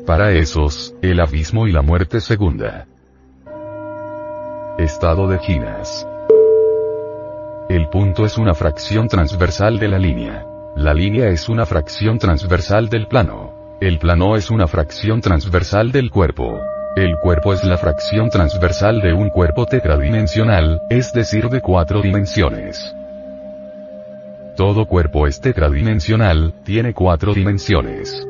Para 0.04 0.32
esos, 0.32 0.94
el 1.00 1.20
abismo 1.20 1.66
y 1.66 1.72
la 1.72 1.80
muerte 1.80 2.20
segunda. 2.20 2.86
Estado 4.76 5.26
de 5.26 5.38
Ginas. 5.38 6.06
El 7.70 7.88
punto 7.88 8.26
es 8.26 8.36
una 8.36 8.52
fracción 8.52 9.08
transversal 9.08 9.78
de 9.78 9.88
la 9.88 9.98
línea. 9.98 10.44
La 10.76 10.92
línea 10.92 11.30
es 11.30 11.48
una 11.48 11.64
fracción 11.64 12.18
transversal 12.18 12.90
del 12.90 13.06
plano. 13.06 13.78
El 13.80 13.98
plano 13.98 14.36
es 14.36 14.50
una 14.50 14.66
fracción 14.66 15.22
transversal 15.22 15.92
del 15.92 16.10
cuerpo. 16.10 16.60
El 16.96 17.18
cuerpo 17.18 17.52
es 17.52 17.62
la 17.62 17.78
fracción 17.78 18.30
transversal 18.30 19.00
de 19.00 19.12
un 19.12 19.30
cuerpo 19.30 19.64
tetradimensional, 19.64 20.82
es 20.90 21.12
decir, 21.12 21.48
de 21.48 21.60
cuatro 21.60 22.02
dimensiones. 22.02 22.94
Todo 24.56 24.86
cuerpo 24.86 25.28
es 25.28 25.40
tetradimensional, 25.40 26.52
tiene 26.64 26.92
cuatro 26.92 27.32
dimensiones. 27.32 28.26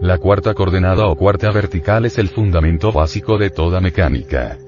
La 0.00 0.18
cuarta 0.18 0.52
coordenada 0.52 1.06
o 1.06 1.14
cuarta 1.14 1.52
vertical 1.52 2.06
es 2.06 2.18
el 2.18 2.28
fundamento 2.28 2.90
básico 2.90 3.38
de 3.38 3.50
toda 3.50 3.80
mecánica. 3.80 4.58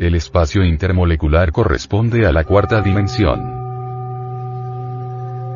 El 0.00 0.14
espacio 0.14 0.64
intermolecular 0.64 1.52
corresponde 1.52 2.26
a 2.26 2.32
la 2.32 2.44
cuarta 2.44 2.80
dimensión. 2.80 3.67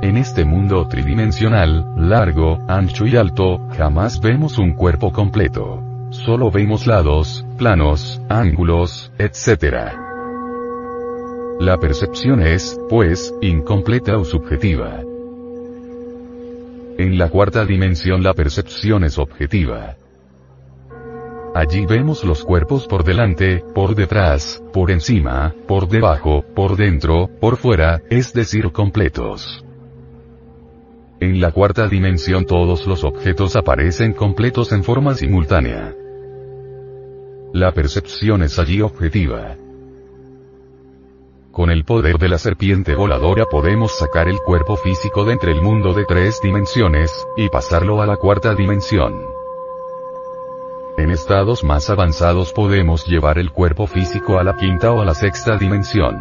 En 0.03 0.17
este 0.17 0.45
mundo 0.45 0.89
tridimensional, 0.89 1.87
largo, 1.97 2.59
ancho 2.67 3.07
y 3.07 3.15
alto, 3.15 3.69
jamás 3.77 4.21
vemos 4.21 4.59
un 4.59 4.73
cuerpo 4.73 5.13
completo. 5.13 5.81
Solo 6.11 6.51
vemos 6.51 6.89
lados, 6.89 7.47
planos, 7.57 8.21
ángulos, 8.29 9.13
etc. 9.19 9.93
La 11.61 11.79
percepción 11.79 12.43
es, 12.43 12.81
pues, 12.91 13.33
incompleta 13.41 14.19
o 14.19 14.25
subjetiva. 14.25 15.03
En 16.99 17.17
la 17.17 17.31
cuarta 17.31 17.65
dimensión 17.65 18.25
la 18.25 18.35
percepción 18.35 19.05
es 19.05 19.19
objetiva. 19.19 19.95
Allí 21.55 21.87
vemos 21.87 22.25
los 22.25 22.43
cuerpos 22.43 22.89
por 22.89 23.05
delante, 23.05 23.63
por 23.73 23.95
detrás, 23.95 24.61
por 24.73 24.91
encima, 24.91 25.55
por 25.69 25.89
debajo, 25.89 26.45
por 26.57 26.75
dentro, 26.77 27.31
por 27.41 27.57
fuera, 27.57 28.03
es 28.11 28.33
decir, 28.33 28.73
completos. 28.73 29.65
En 31.23 31.41
la 31.41 31.53
cuarta 31.53 31.87
dimensión 31.87 32.47
todos 32.47 32.85
los 32.89 33.05
objetos 33.05 33.55
aparecen 33.55 34.13
completos 34.13 34.73
en 34.73 34.83
forma 34.83 35.15
simultánea. 35.15 35.95
La 37.53 37.71
percepción 37.71 38.43
es 38.43 38.59
allí 38.59 38.81
objetiva. 38.81 39.55
Con 41.53 41.71
el 41.71 41.85
poder 41.85 42.19
de 42.19 42.29
la 42.29 42.39
serpiente 42.39 42.97
voladora 42.97 43.45
podemos 43.45 43.97
sacar 43.97 44.27
el 44.27 44.39
cuerpo 44.39 44.75
físico 44.75 45.25
de 45.25 45.35
entre 45.35 45.53
el 45.53 45.63
mundo 45.63 45.95
de 45.95 46.07
tres 46.07 46.41
dimensiones, 46.43 47.13
y 47.37 47.49
pasarlo 47.51 48.03
a 48.03 48.07
la 48.07 48.17
cuarta 48.17 48.57
dimensión. 48.57 49.15
En 50.99 51.13
estados 51.13 51.63
más 51.63 51.89
avanzados 51.89 52.53
podemos 52.53 53.07
llevar 53.07 53.39
el 53.39 53.53
cuerpo 53.53 53.87
físico 53.87 54.41
a 54.41 54.43
la 54.43 54.57
quinta 54.57 54.91
o 54.91 55.01
a 55.01 55.05
la 55.05 55.15
sexta 55.15 55.57
dimensión. 55.57 56.19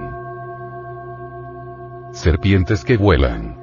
Serpientes 2.11 2.85
que 2.85 2.97
vuelan. 2.97 3.60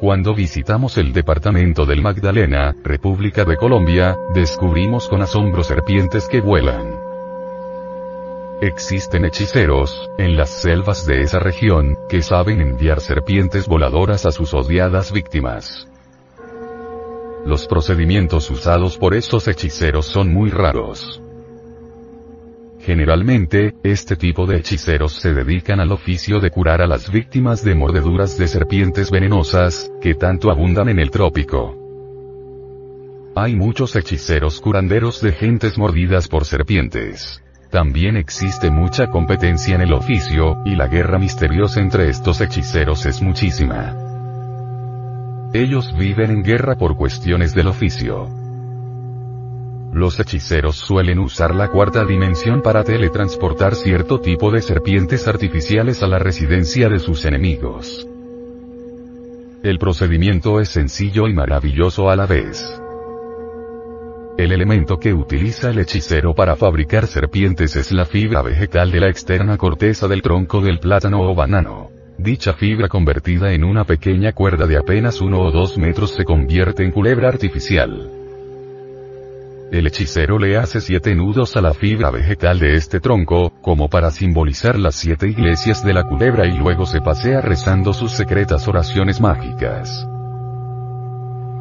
Cuando 0.00 0.34
visitamos 0.34 0.96
el 0.96 1.12
departamento 1.12 1.84
del 1.84 2.00
Magdalena, 2.00 2.74
República 2.82 3.44
de 3.44 3.58
Colombia, 3.58 4.16
descubrimos 4.32 5.06
con 5.10 5.20
asombro 5.20 5.62
serpientes 5.62 6.26
que 6.26 6.40
vuelan. 6.40 6.94
Existen 8.62 9.26
hechiceros, 9.26 10.08
en 10.16 10.38
las 10.38 10.48
selvas 10.48 11.04
de 11.04 11.20
esa 11.20 11.38
región, 11.38 11.98
que 12.08 12.22
saben 12.22 12.62
enviar 12.62 13.02
serpientes 13.02 13.68
voladoras 13.68 14.24
a 14.24 14.32
sus 14.32 14.54
odiadas 14.54 15.12
víctimas. 15.12 15.86
Los 17.44 17.66
procedimientos 17.66 18.50
usados 18.50 18.96
por 18.96 19.12
estos 19.12 19.48
hechiceros 19.48 20.06
son 20.06 20.32
muy 20.32 20.48
raros. 20.48 21.20
Generalmente, 22.82 23.74
este 23.82 24.16
tipo 24.16 24.46
de 24.46 24.56
hechiceros 24.56 25.12
se 25.12 25.34
dedican 25.34 25.80
al 25.80 25.92
oficio 25.92 26.40
de 26.40 26.50
curar 26.50 26.80
a 26.80 26.86
las 26.86 27.12
víctimas 27.12 27.62
de 27.62 27.74
mordeduras 27.74 28.38
de 28.38 28.48
serpientes 28.48 29.10
venenosas, 29.10 29.92
que 30.00 30.14
tanto 30.14 30.50
abundan 30.50 30.88
en 30.88 30.98
el 30.98 31.10
trópico. 31.10 31.76
Hay 33.36 33.54
muchos 33.54 33.94
hechiceros 33.96 34.60
curanderos 34.60 35.20
de 35.20 35.32
gentes 35.32 35.76
mordidas 35.76 36.26
por 36.26 36.46
serpientes. 36.46 37.42
También 37.70 38.16
existe 38.16 38.70
mucha 38.70 39.08
competencia 39.08 39.74
en 39.74 39.82
el 39.82 39.92
oficio, 39.92 40.62
y 40.64 40.74
la 40.74 40.88
guerra 40.88 41.18
misteriosa 41.18 41.80
entre 41.80 42.08
estos 42.08 42.40
hechiceros 42.40 43.04
es 43.04 43.20
muchísima. 43.20 43.94
Ellos 45.52 45.94
viven 45.96 46.30
en 46.30 46.42
guerra 46.42 46.76
por 46.76 46.96
cuestiones 46.96 47.54
del 47.54 47.68
oficio. 47.68 48.39
Los 49.92 50.20
hechiceros 50.20 50.76
suelen 50.76 51.18
usar 51.18 51.52
la 51.54 51.68
cuarta 51.68 52.04
dimensión 52.04 52.62
para 52.62 52.84
teletransportar 52.84 53.74
cierto 53.74 54.20
tipo 54.20 54.52
de 54.52 54.62
serpientes 54.62 55.26
artificiales 55.26 56.02
a 56.04 56.06
la 56.06 56.20
residencia 56.20 56.88
de 56.88 57.00
sus 57.00 57.24
enemigos. 57.24 58.06
El 59.64 59.78
procedimiento 59.78 60.60
es 60.60 60.68
sencillo 60.68 61.26
y 61.26 61.34
maravilloso 61.34 62.08
a 62.08 62.14
la 62.14 62.26
vez. 62.26 62.80
El 64.38 64.52
elemento 64.52 64.96
que 64.98 65.12
utiliza 65.12 65.70
el 65.70 65.80
hechicero 65.80 66.34
para 66.34 66.54
fabricar 66.54 67.08
serpientes 67.08 67.74
es 67.74 67.90
la 67.90 68.06
fibra 68.06 68.42
vegetal 68.42 68.92
de 68.92 69.00
la 69.00 69.08
externa 69.08 69.58
corteza 69.58 70.06
del 70.06 70.22
tronco 70.22 70.60
del 70.60 70.78
plátano 70.78 71.20
o 71.20 71.34
banano. 71.34 71.90
Dicha 72.16 72.52
fibra 72.52 72.88
convertida 72.88 73.52
en 73.52 73.64
una 73.64 73.84
pequeña 73.84 74.32
cuerda 74.32 74.66
de 74.66 74.78
apenas 74.78 75.20
uno 75.20 75.40
o 75.40 75.50
dos 75.50 75.76
metros 75.76 76.12
se 76.12 76.24
convierte 76.24 76.84
en 76.84 76.92
culebra 76.92 77.28
artificial. 77.28 78.19
El 79.70 79.86
hechicero 79.86 80.36
le 80.40 80.56
hace 80.56 80.80
siete 80.80 81.14
nudos 81.14 81.56
a 81.56 81.60
la 81.60 81.72
fibra 81.72 82.10
vegetal 82.10 82.58
de 82.58 82.74
este 82.74 82.98
tronco, 82.98 83.52
como 83.62 83.88
para 83.88 84.10
simbolizar 84.10 84.76
las 84.76 84.96
siete 84.96 85.28
iglesias 85.28 85.84
de 85.84 85.92
la 85.92 86.02
culebra 86.02 86.44
y 86.46 86.58
luego 86.58 86.86
se 86.86 87.00
pasea 87.00 87.40
rezando 87.40 87.92
sus 87.92 88.10
secretas 88.10 88.66
oraciones 88.66 89.20
mágicas. 89.20 90.08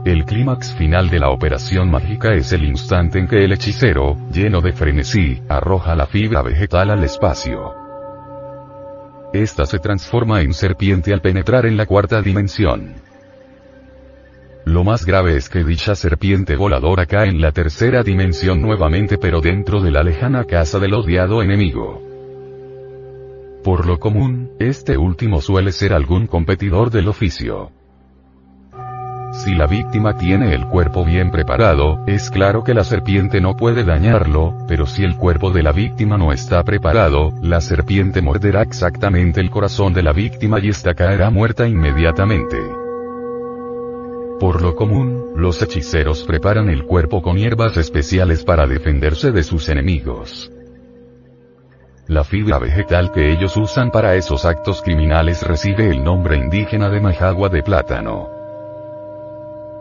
El 0.05 0.25
clímax 0.25 0.73
final 0.73 1.11
de 1.11 1.19
la 1.19 1.29
operación 1.29 1.91
mágica 1.91 2.33
es 2.33 2.51
el 2.51 2.63
instante 2.63 3.19
en 3.19 3.27
que 3.27 3.43
el 3.43 3.51
hechicero, 3.51 4.17
lleno 4.31 4.61
de 4.61 4.71
frenesí, 4.71 5.43
arroja 5.47 5.95
la 5.95 6.07
fibra 6.07 6.41
vegetal 6.41 6.89
al 6.89 7.03
espacio. 7.03 7.75
Esta 9.33 9.67
se 9.67 9.77
transforma 9.77 10.41
en 10.41 10.53
serpiente 10.53 11.13
al 11.13 11.21
penetrar 11.21 11.67
en 11.67 11.77
la 11.77 11.85
cuarta 11.85 12.23
dimensión. 12.23 13.08
Lo 14.69 14.83
más 14.83 15.03
grave 15.03 15.35
es 15.35 15.49
que 15.49 15.63
dicha 15.63 15.95
serpiente 15.95 16.55
voladora 16.55 17.07
cae 17.07 17.27
en 17.27 17.41
la 17.41 17.51
tercera 17.51 18.03
dimensión 18.03 18.61
nuevamente 18.61 19.17
pero 19.17 19.41
dentro 19.41 19.81
de 19.81 19.89
la 19.89 20.03
lejana 20.03 20.43
casa 20.43 20.77
del 20.77 20.93
odiado 20.93 21.41
enemigo. 21.41 22.03
Por 23.63 23.87
lo 23.87 23.97
común, 23.99 24.51
este 24.59 24.95
último 24.95 25.41
suele 25.41 25.71
ser 25.71 25.91
algún 25.91 26.27
competidor 26.27 26.91
del 26.91 27.07
oficio. 27.07 27.71
Si 29.31 29.55
la 29.55 29.65
víctima 29.65 30.15
tiene 30.19 30.53
el 30.53 30.67
cuerpo 30.67 31.03
bien 31.03 31.31
preparado, 31.31 32.03
es 32.05 32.29
claro 32.29 32.63
que 32.63 32.75
la 32.75 32.83
serpiente 32.83 33.41
no 33.41 33.55
puede 33.55 33.83
dañarlo, 33.83 34.55
pero 34.67 34.85
si 34.85 35.03
el 35.03 35.17
cuerpo 35.17 35.49
de 35.49 35.63
la 35.63 35.71
víctima 35.71 36.15
no 36.15 36.31
está 36.31 36.63
preparado, 36.63 37.33
la 37.41 37.59
serpiente 37.59 38.21
morderá 38.21 38.61
exactamente 38.61 39.41
el 39.41 39.49
corazón 39.49 39.95
de 39.95 40.03
la 40.03 40.13
víctima 40.13 40.59
y 40.59 40.69
esta 40.69 40.93
caerá 40.93 41.31
muerta 41.31 41.67
inmediatamente. 41.67 42.78
Por 44.39 44.61
lo 44.61 44.73
común, 44.73 45.33
los 45.35 45.61
hechiceros 45.61 46.23
preparan 46.23 46.69
el 46.69 46.85
cuerpo 46.85 47.21
con 47.21 47.35
hierbas 47.35 47.75
especiales 47.75 48.45
para 48.45 48.65
defenderse 48.67 49.31
de 49.31 49.43
sus 49.43 49.67
enemigos. 49.67 50.49
La 52.07 52.23
fibra 52.23 52.57
vegetal 52.57 53.11
que 53.11 53.31
ellos 53.31 53.57
usan 53.57 53.91
para 53.91 54.15
esos 54.15 54.45
actos 54.45 54.81
criminales 54.81 55.43
recibe 55.43 55.89
el 55.89 56.03
nombre 56.03 56.37
indígena 56.37 56.89
de 56.89 57.01
majagua 57.01 57.49
de 57.49 57.61
plátano. 57.61 58.29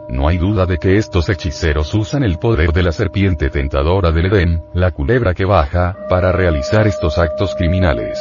No 0.08 0.26
hay 0.26 0.38
duda 0.38 0.66
de 0.66 0.78
que 0.78 0.96
estos 0.96 1.28
hechiceros 1.28 1.94
usan 1.94 2.24
el 2.24 2.38
poder 2.38 2.72
de 2.72 2.82
la 2.82 2.92
serpiente 2.92 3.50
tentadora 3.50 4.10
del 4.10 4.26
Edén, 4.26 4.64
la 4.74 4.90
culebra 4.90 5.34
que 5.34 5.44
baja, 5.44 5.96
para 6.08 6.32
realizar 6.32 6.86
estos 6.86 7.16
actos 7.18 7.54
criminales. 7.54 8.18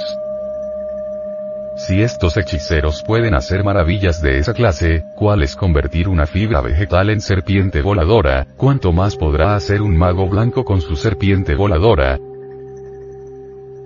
Si 1.77 2.01
estos 2.01 2.36
hechiceros 2.38 3.03
pueden 3.03 3.36
hacer 3.36 3.63
maravillas 3.63 4.19
de 4.19 4.39
esa 4.39 4.55
clase, 4.55 5.05
¿cuál 5.15 5.43
es 5.43 5.55
convertir 5.55 6.10
una 6.10 6.25
fibra 6.25 6.60
vegetal 6.60 7.12
en 7.12 7.22
serpiente 7.22 7.84
voladora? 7.84 8.48
¿Cuánto 8.57 8.91
más 8.91 9.15
podrá 9.15 9.55
hacer 9.55 9.84
un 9.84 9.96
mago 9.96 10.27
blanco 10.27 10.65
con 10.65 10.81
su 10.81 10.96
serpiente 10.96 11.53
voladora? 11.53 12.19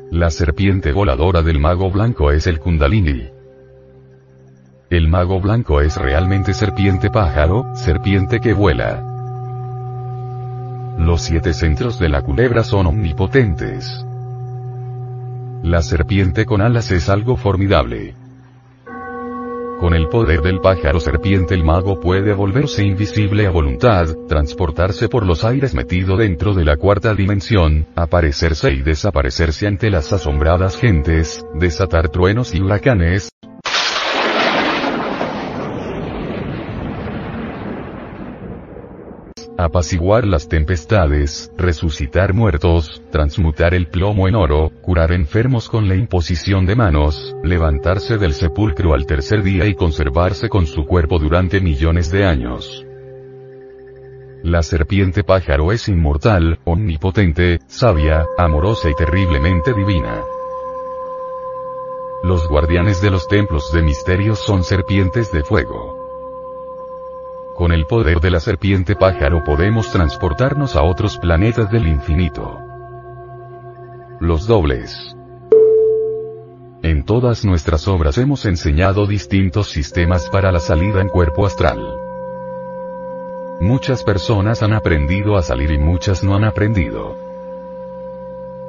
La 0.10 0.30
serpiente 0.30 0.94
voladora 0.94 1.42
del 1.42 1.60
mago 1.60 1.92
blanco 1.92 2.32
es 2.32 2.48
el 2.48 2.60
Kundalini. 2.60 3.30
El 4.90 5.10
mago 5.10 5.42
blanco 5.42 5.82
es 5.82 5.98
realmente 5.98 6.54
serpiente 6.54 7.10
pájaro, 7.10 7.76
serpiente 7.76 8.40
que 8.40 8.54
vuela. 8.54 9.04
Los 10.98 11.24
siete 11.24 11.54
centros 11.54 12.00
de 12.00 12.08
la 12.08 12.22
culebra 12.22 12.64
son 12.64 12.88
omnipotentes. 12.88 14.06
La 15.64 15.84
serpiente 15.84 16.46
con 16.46 16.62
alas 16.62 16.92
es 16.92 17.08
algo 17.08 17.38
formidable. 17.38 18.16
Con 19.80 19.94
el 19.94 20.08
poder 20.10 20.42
del 20.42 20.60
pájaro 20.60 21.00
serpiente 21.00 21.54
el 21.54 21.64
mago 21.64 22.00
puede 22.00 22.34
volverse 22.34 22.84
invisible 22.84 23.46
a 23.46 23.52
voluntad, 23.52 24.08
transportarse 24.28 25.08
por 25.08 25.26
los 25.26 25.44
aires 25.44 25.76
metido 25.76 26.18
dentro 26.18 26.56
de 26.56 26.66
la 26.66 26.78
cuarta 26.78 27.14
dimensión, 27.14 27.86
aparecerse 27.96 28.72
y 28.72 28.82
desaparecerse 28.82 29.68
ante 29.68 29.92
las 29.92 30.12
asombradas 30.12 30.78
gentes, 30.78 31.46
desatar 31.54 32.10
truenos 32.10 32.56
y 32.56 32.62
huracanes, 32.62 33.32
apaciguar 39.64 40.26
las 40.26 40.48
tempestades, 40.48 41.52
resucitar 41.58 42.34
muertos, 42.34 43.02
transmutar 43.12 43.74
el 43.74 43.88
plomo 43.88 44.28
en 44.28 44.36
oro, 44.36 44.72
curar 44.82 45.12
enfermos 45.12 45.70
con 45.70 45.88
la 45.88 45.96
imposición 45.96 46.66
de 46.66 46.76
manos, 46.76 47.36
levantarse 47.44 48.18
del 48.18 48.34
sepulcro 48.34 48.94
al 48.94 49.06
tercer 49.06 49.44
día 49.44 49.66
y 49.68 49.76
conservarse 49.76 50.50
con 50.50 50.66
su 50.66 50.86
cuerpo 50.86 51.20
durante 51.20 51.62
millones 51.62 52.12
de 52.12 52.26
años. 52.26 52.86
La 54.44 54.64
serpiente 54.64 55.24
pájaro 55.24 55.72
es 55.72 55.88
inmortal, 55.88 56.60
omnipotente, 56.64 57.60
sabia, 57.68 58.26
amorosa 58.40 58.90
y 58.90 58.96
terriblemente 58.96 59.74
divina. 59.74 60.24
Los 62.24 62.48
guardianes 62.48 63.02
de 63.02 63.12
los 63.12 63.28
templos 63.28 63.72
de 63.72 63.84
misterios 63.84 64.40
son 64.40 64.64
serpientes 64.64 65.32
de 65.32 65.44
fuego. 65.44 66.01
Con 67.56 67.72
el 67.72 67.86
poder 67.86 68.20
de 68.20 68.32
la 68.32 68.40
serpiente 68.40 68.96
pájaro 68.96 69.44
podemos 69.44 69.92
transportarnos 69.92 70.76
a 70.76 70.84
otros 70.84 71.18
planetas 71.18 71.70
del 71.70 71.88
infinito. 71.88 72.60
Los 74.20 74.48
dobles. 74.48 75.16
En 76.82 77.04
todas 77.04 77.46
nuestras 77.46 77.88
obras 77.88 78.18
hemos 78.18 78.46
enseñado 78.46 79.06
distintos 79.06 79.70
sistemas 79.70 80.30
para 80.30 80.52
la 80.52 80.60
salida 80.60 81.02
en 81.02 81.10
cuerpo 81.10 81.46
astral. 81.46 81.80
Muchas 83.60 84.04
personas 84.04 84.64
han 84.64 84.74
aprendido 84.74 85.36
a 85.36 85.44
salir 85.44 85.72
y 85.72 85.78
muchas 85.78 86.24
no 86.24 86.36
han 86.36 86.46
aprendido. 86.46 87.31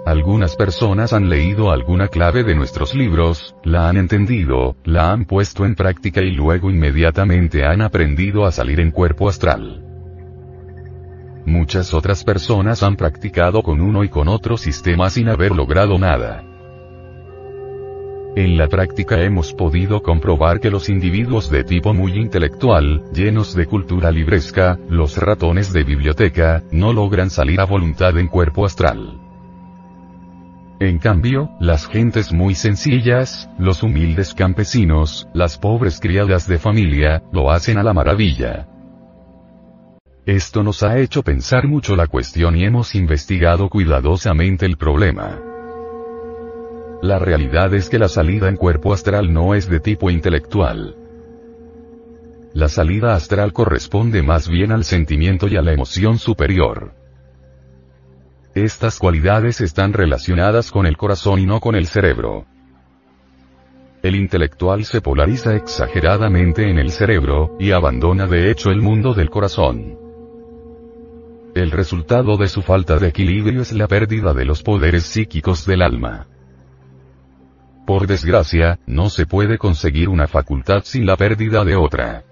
Algunas 0.05 0.57
personas 0.57 1.13
han 1.13 1.29
leído 1.29 1.71
alguna 1.71 2.09
clave 2.09 2.43
de 2.43 2.57
nuestros 2.57 2.93
libros, 2.93 3.55
la 3.63 3.89
han 3.89 3.97
entendido, 3.97 4.75
la 4.83 5.13
han 5.13 5.27
puesto 5.27 5.65
en 5.65 5.77
práctica 5.77 6.23
y 6.23 6.33
luego 6.33 6.71
inmediatamente 6.71 7.65
han 7.65 7.83
aprendido 7.83 8.45
a 8.45 8.51
salir 8.51 8.81
en 8.81 8.91
cuerpo 8.91 9.29
astral. 9.29 9.85
Muchas 11.47 11.95
otras 11.95 12.25
personas 12.25 12.83
han 12.83 12.97
practicado 12.97 13.63
con 13.63 13.81
uno 13.81 14.03
y 14.03 14.09
con 14.09 14.27
otro 14.27 14.57
sistema 14.57 15.09
sin 15.09 15.29
haber 15.29 15.53
logrado 15.53 15.97
nada. 16.01 16.43
En 18.35 18.57
la 18.57 18.67
práctica 18.67 19.23
hemos 19.23 19.53
podido 19.53 20.03
comprobar 20.03 20.59
que 20.59 20.71
los 20.71 20.89
individuos 20.89 21.49
de 21.49 21.63
tipo 21.63 21.95
muy 21.95 22.15
intelectual, 22.15 23.05
llenos 23.13 23.55
de 23.55 23.67
cultura 23.67 24.11
libresca, 24.11 24.81
los 24.89 25.17
ratones 25.17 25.73
de 25.73 25.85
biblioteca, 25.85 26.65
no 26.73 26.93
logran 26.93 27.31
salir 27.31 27.61
a 27.61 27.67
voluntad 27.67 28.19
en 28.19 28.27
cuerpo 28.27 28.67
astral. 28.67 29.22
En 30.83 30.99
cambio, 30.99 31.49
las 31.61 31.87
gentes 31.87 32.33
muy 32.33 32.57
sencillas, 32.57 33.49
los 33.57 33.85
humildes 33.85 34.35
campesinos, 34.35 35.29
las 35.33 35.57
pobres 35.57 36.01
criadas 36.01 36.49
de 36.49 36.59
familia, 36.59 37.23
lo 37.33 37.53
hacen 37.53 37.79
a 37.79 37.85
la 37.85 37.95
maravilla. 37.95 38.67
Esto 40.27 40.65
nos 40.65 40.83
ha 40.83 40.99
hecho 40.99 41.23
pensar 41.23 41.69
mucho 41.69 41.95
la 41.95 42.09
cuestión 42.09 42.57
y 42.57 42.65
hemos 42.65 42.97
investigado 42.97 43.69
cuidadosamente 43.69 44.67
el 44.67 44.77
problema. 44.77 45.39
La 47.01 47.21
realidad 47.21 47.73
es 47.75 47.89
que 47.89 48.01
la 48.01 48.09
salida 48.09 48.49
en 48.49 48.57
cuerpo 48.57 48.93
astral 48.93 49.33
no 49.33 49.55
es 49.55 49.69
de 49.69 49.79
tipo 49.79 50.11
intelectual. 50.11 50.97
La 52.55 52.69
salida 52.69 53.15
astral 53.15 53.53
corresponde 53.53 54.25
más 54.25 54.49
bien 54.49 54.73
al 54.73 54.83
sentimiento 54.83 55.47
y 55.47 55.55
a 55.55 55.63
la 55.63 55.75
emoción 55.75 56.19
superior. 56.19 57.02
Estas 58.55 58.99
cualidades 58.99 59.63
están 59.63 59.95
relacionadas 59.95 60.71
con 60.71 60.87
el 60.87 60.99
corazón 60.99 61.39
y 61.39 61.47
no 61.47 61.59
con 61.59 61.75
el 61.75 61.87
cerebro. 61.87 62.45
El 64.03 64.15
intelectual 64.15 64.85
se 64.85 65.01
polariza 65.01 65.55
exageradamente 65.55 66.69
en 66.69 66.79
el 66.79 66.91
cerebro, 66.91 67.57
y 67.59 67.71
abandona 67.71 68.27
de 68.27 68.51
hecho 68.51 68.71
el 68.71 68.83
mundo 68.83 69.15
del 69.15 69.31
corazón. 69.31 69.97
El 71.55 71.71
resultado 71.71 72.37
de 72.37 72.49
su 72.49 72.61
falta 72.61 72.99
de 72.99 73.09
equilibrio 73.09 73.63
es 73.63 73.73
la 73.73 73.89
pérdida 73.89 74.35
de 74.35 74.45
los 74.45 74.63
poderes 74.63 75.05
psíquicos 75.05 75.65
del 75.65 75.81
alma. 75.81 76.27
Por 77.87 78.07
desgracia, 78.07 78.79
no 78.87 79.09
se 79.09 79.25
puede 79.25 79.57
conseguir 79.57 80.11
una 80.11 80.29
facultad 80.29 80.83
sin 80.85 81.07
la 81.07 81.17
pérdida 81.17 81.65
de 81.65 81.77
otra. 81.77 82.25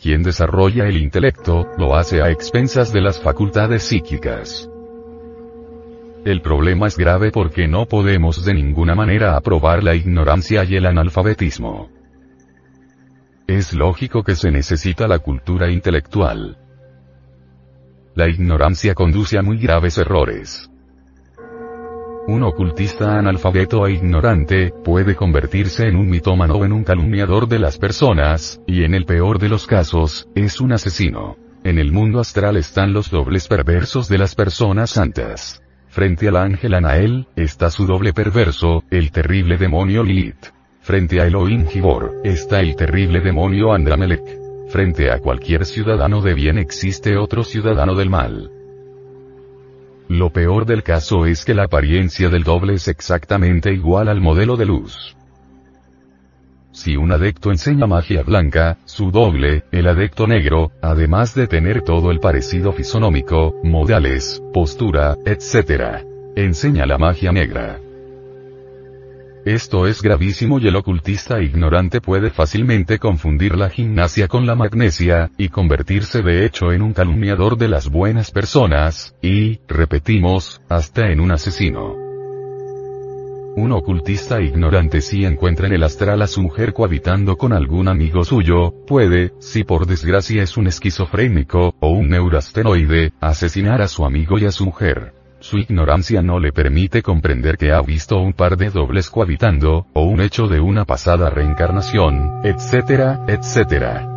Quien 0.00 0.22
desarrolla 0.22 0.86
el 0.86 0.96
intelecto, 0.96 1.66
lo 1.76 1.96
hace 1.96 2.22
a 2.22 2.30
expensas 2.30 2.92
de 2.92 3.00
las 3.00 3.20
facultades 3.20 3.82
psíquicas. 3.82 4.70
El 6.24 6.40
problema 6.40 6.86
es 6.86 6.96
grave 6.96 7.32
porque 7.32 7.66
no 7.66 7.86
podemos 7.86 8.44
de 8.44 8.54
ninguna 8.54 8.94
manera 8.94 9.36
aprobar 9.36 9.82
la 9.82 9.96
ignorancia 9.96 10.62
y 10.62 10.76
el 10.76 10.86
analfabetismo. 10.86 11.90
Es 13.48 13.72
lógico 13.72 14.22
que 14.22 14.36
se 14.36 14.52
necesita 14.52 15.08
la 15.08 15.18
cultura 15.18 15.68
intelectual. 15.68 16.58
La 18.14 18.28
ignorancia 18.28 18.94
conduce 18.94 19.36
a 19.36 19.42
muy 19.42 19.58
graves 19.58 19.98
errores. 19.98 20.70
Un 22.28 22.42
ocultista 22.42 23.18
analfabeto 23.18 23.86
e 23.86 23.92
ignorante, 23.94 24.70
puede 24.84 25.16
convertirse 25.16 25.88
en 25.88 25.96
un 25.96 26.10
mitómano 26.10 26.56
o 26.56 26.64
en 26.66 26.74
un 26.74 26.84
calumniador 26.84 27.48
de 27.48 27.58
las 27.58 27.78
personas, 27.78 28.60
y 28.66 28.84
en 28.84 28.92
el 28.92 29.06
peor 29.06 29.38
de 29.38 29.48
los 29.48 29.66
casos, 29.66 30.28
es 30.34 30.60
un 30.60 30.72
asesino. 30.72 31.38
En 31.64 31.78
el 31.78 31.90
mundo 31.90 32.20
astral 32.20 32.58
están 32.58 32.92
los 32.92 33.10
dobles 33.10 33.48
perversos 33.48 34.10
de 34.10 34.18
las 34.18 34.34
personas 34.34 34.90
santas. 34.90 35.62
Frente 35.88 36.28
al 36.28 36.36
ángel 36.36 36.74
Anael, 36.74 37.28
está 37.34 37.70
su 37.70 37.86
doble 37.86 38.12
perverso, 38.12 38.84
el 38.90 39.10
terrible 39.10 39.56
demonio 39.56 40.04
Lilith. 40.04 40.48
Frente 40.82 41.22
a 41.22 41.26
Elohim 41.26 41.66
Gibor, 41.66 42.20
está 42.24 42.60
el 42.60 42.76
terrible 42.76 43.20
demonio 43.20 43.72
Andramelech. 43.72 44.38
Frente 44.68 45.10
a 45.10 45.20
cualquier 45.20 45.64
ciudadano 45.64 46.20
de 46.20 46.34
bien 46.34 46.58
existe 46.58 47.16
otro 47.16 47.42
ciudadano 47.42 47.94
del 47.94 48.10
mal. 48.10 48.50
Lo 50.08 50.30
peor 50.30 50.64
del 50.64 50.82
caso 50.82 51.26
es 51.26 51.44
que 51.44 51.54
la 51.54 51.64
apariencia 51.64 52.30
del 52.30 52.42
doble 52.42 52.74
es 52.74 52.88
exactamente 52.88 53.72
igual 53.72 54.08
al 54.08 54.20
modelo 54.22 54.56
de 54.56 54.64
luz. 54.64 55.14
Si 56.72 56.96
un 56.96 57.12
adecto 57.12 57.50
enseña 57.50 57.86
magia 57.86 58.22
blanca, 58.22 58.78
su 58.84 59.10
doble, 59.10 59.64
el 59.72 59.86
adecto 59.86 60.26
negro, 60.26 60.70
además 60.80 61.34
de 61.34 61.46
tener 61.46 61.82
todo 61.82 62.10
el 62.10 62.20
parecido 62.20 62.72
fisonómico, 62.72 63.54
modales, 63.64 64.42
postura, 64.54 65.16
etc., 65.26 66.04
enseña 66.36 66.86
la 66.86 66.96
magia 66.96 67.32
negra. 67.32 67.80
Esto 69.48 69.86
es 69.86 70.02
gravísimo 70.02 70.58
y 70.58 70.68
el 70.68 70.76
ocultista 70.76 71.40
ignorante 71.40 72.02
puede 72.02 72.28
fácilmente 72.28 72.98
confundir 72.98 73.56
la 73.56 73.70
gimnasia 73.70 74.28
con 74.28 74.44
la 74.44 74.54
magnesia, 74.54 75.30
y 75.38 75.48
convertirse 75.48 76.20
de 76.20 76.44
hecho 76.44 76.70
en 76.70 76.82
un 76.82 76.92
calumniador 76.92 77.56
de 77.56 77.68
las 77.68 77.88
buenas 77.88 78.30
personas, 78.30 79.14
y, 79.22 79.60
repetimos, 79.66 80.60
hasta 80.68 81.10
en 81.10 81.20
un 81.20 81.30
asesino. 81.30 81.94
Un 83.56 83.72
ocultista 83.72 84.42
ignorante 84.42 85.00
si 85.00 85.24
encuentra 85.24 85.66
en 85.66 85.72
el 85.72 85.82
astral 85.82 86.20
a 86.20 86.26
su 86.26 86.42
mujer 86.42 86.74
cohabitando 86.74 87.38
con 87.38 87.54
algún 87.54 87.88
amigo 87.88 88.24
suyo, 88.24 88.74
puede, 88.86 89.32
si 89.38 89.64
por 89.64 89.86
desgracia 89.86 90.42
es 90.42 90.58
un 90.58 90.66
esquizofrénico, 90.66 91.74
o 91.80 91.88
un 91.88 92.10
neurastenoide, 92.10 93.14
asesinar 93.18 93.80
a 93.80 93.88
su 93.88 94.04
amigo 94.04 94.38
y 94.38 94.44
a 94.44 94.52
su 94.52 94.66
mujer. 94.66 95.17
Su 95.40 95.58
ignorancia 95.58 96.20
no 96.20 96.40
le 96.40 96.52
permite 96.52 97.00
comprender 97.02 97.56
que 97.56 97.72
ha 97.72 97.80
visto 97.80 98.18
un 98.18 98.32
par 98.32 98.56
de 98.56 98.70
dobles 98.70 99.08
cohabitando, 99.08 99.86
o 99.92 100.02
un 100.02 100.20
hecho 100.20 100.48
de 100.48 100.60
una 100.60 100.84
pasada 100.84 101.30
reencarnación, 101.30 102.40
etcétera, 102.42 103.24
etcétera. 103.28 104.08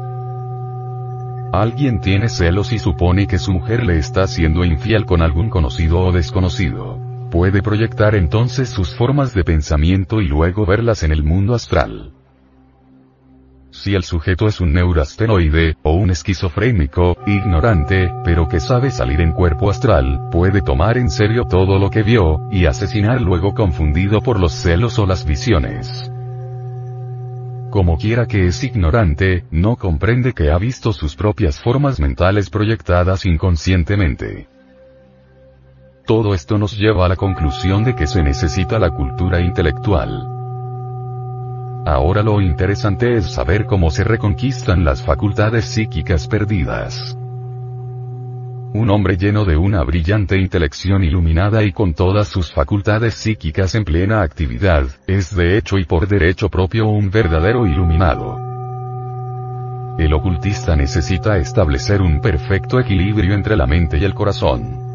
Alguien 1.53 1.99
tiene 1.99 2.27
celos 2.27 2.71
y 2.73 2.79
supone 2.79 3.27
que 3.27 3.37
su 3.37 3.51
mujer 3.51 3.83
le 3.83 3.97
está 3.97 4.25
siendo 4.25 4.65
infiel 4.65 5.05
con 5.05 5.21
algún 5.21 5.49
conocido 5.49 5.99
o 5.99 6.11
desconocido. 6.11 6.97
Puede 7.29 7.61
proyectar 7.61 8.15
entonces 8.15 8.69
sus 8.69 8.95
formas 8.95 9.33
de 9.33 9.43
pensamiento 9.43 10.21
y 10.21 10.27
luego 10.27 10.65
verlas 10.65 11.03
en 11.03 11.11
el 11.11 11.23
mundo 11.23 11.53
astral. 11.53 12.13
Si 13.81 13.95
el 13.95 14.03
sujeto 14.03 14.45
es 14.45 14.61
un 14.61 14.73
neurastenoide, 14.73 15.75
o 15.81 15.93
un 15.93 16.11
esquizofrénico, 16.11 17.17
ignorante, 17.25 18.13
pero 18.23 18.47
que 18.47 18.59
sabe 18.59 18.91
salir 18.91 19.21
en 19.21 19.31
cuerpo 19.31 19.71
astral, 19.71 20.29
puede 20.29 20.61
tomar 20.61 20.99
en 20.99 21.09
serio 21.09 21.45
todo 21.45 21.79
lo 21.79 21.89
que 21.89 22.03
vio, 22.03 22.41
y 22.51 22.67
asesinar 22.67 23.19
luego 23.19 23.55
confundido 23.55 24.21
por 24.21 24.39
los 24.39 24.53
celos 24.53 24.99
o 24.99 25.07
las 25.07 25.25
visiones. 25.25 26.11
Como 27.71 27.97
quiera 27.97 28.27
que 28.27 28.45
es 28.45 28.63
ignorante, 28.63 29.45
no 29.49 29.77
comprende 29.77 30.33
que 30.33 30.51
ha 30.51 30.59
visto 30.59 30.93
sus 30.93 31.15
propias 31.15 31.59
formas 31.59 31.99
mentales 31.99 32.51
proyectadas 32.51 33.25
inconscientemente. 33.25 34.47
Todo 36.05 36.35
esto 36.35 36.59
nos 36.59 36.77
lleva 36.77 37.05
a 37.05 37.09
la 37.09 37.15
conclusión 37.15 37.83
de 37.83 37.95
que 37.95 38.05
se 38.05 38.21
necesita 38.21 38.77
la 38.77 38.91
cultura 38.91 39.41
intelectual. 39.41 40.40
Ahora 41.85 42.21
lo 42.21 42.41
interesante 42.41 43.17
es 43.17 43.33
saber 43.33 43.65
cómo 43.65 43.89
se 43.89 44.03
reconquistan 44.03 44.85
las 44.85 45.01
facultades 45.01 45.65
psíquicas 45.65 46.27
perdidas. 46.27 47.17
Un 48.73 48.89
hombre 48.91 49.17
lleno 49.17 49.45
de 49.45 49.57
una 49.57 49.83
brillante 49.83 50.37
intelección 50.37 51.03
iluminada 51.03 51.63
y 51.63 51.71
con 51.71 51.95
todas 51.95 52.27
sus 52.27 52.53
facultades 52.53 53.15
psíquicas 53.15 53.73
en 53.73 53.83
plena 53.83 54.21
actividad, 54.21 54.85
es 55.07 55.35
de 55.35 55.57
hecho 55.57 55.79
y 55.79 55.85
por 55.85 56.07
derecho 56.07 56.49
propio 56.49 56.87
un 56.87 57.09
verdadero 57.09 57.65
iluminado. 57.65 58.37
El 59.97 60.13
ocultista 60.13 60.75
necesita 60.75 61.37
establecer 61.37 62.01
un 62.01 62.21
perfecto 62.21 62.79
equilibrio 62.79 63.33
entre 63.33 63.57
la 63.57 63.65
mente 63.65 63.97
y 63.97 64.03
el 64.03 64.13
corazón. 64.13 64.90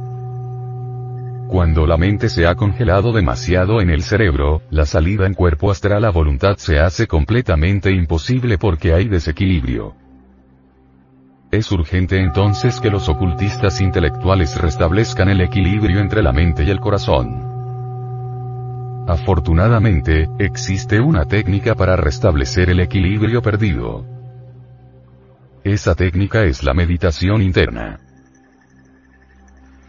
Cuando 1.48 1.86
la 1.86 1.96
mente 1.96 2.28
se 2.28 2.46
ha 2.46 2.56
congelado 2.56 3.12
demasiado 3.12 3.80
en 3.80 3.90
el 3.90 4.02
cerebro, 4.02 4.62
la 4.70 4.84
salida 4.84 5.26
en 5.26 5.34
cuerpo 5.34 5.70
astral 5.70 6.04
a 6.04 6.10
voluntad 6.10 6.56
se 6.56 6.80
hace 6.80 7.06
completamente 7.06 7.92
imposible 7.92 8.58
porque 8.58 8.92
hay 8.92 9.08
desequilibrio. 9.08 9.94
Es 11.52 11.70
urgente 11.70 12.20
entonces 12.20 12.80
que 12.80 12.90
los 12.90 13.08
ocultistas 13.08 13.80
intelectuales 13.80 14.60
restablezcan 14.60 15.28
el 15.28 15.40
equilibrio 15.40 16.00
entre 16.00 16.22
la 16.22 16.32
mente 16.32 16.64
y 16.64 16.70
el 16.70 16.80
corazón. 16.80 17.54
Afortunadamente, 19.06 20.28
existe 20.40 21.00
una 21.00 21.26
técnica 21.26 21.76
para 21.76 21.94
restablecer 21.94 22.70
el 22.70 22.80
equilibrio 22.80 23.40
perdido. 23.40 24.04
Esa 25.62 25.94
técnica 25.94 26.42
es 26.42 26.64
la 26.64 26.74
meditación 26.74 27.40
interna. 27.40 28.00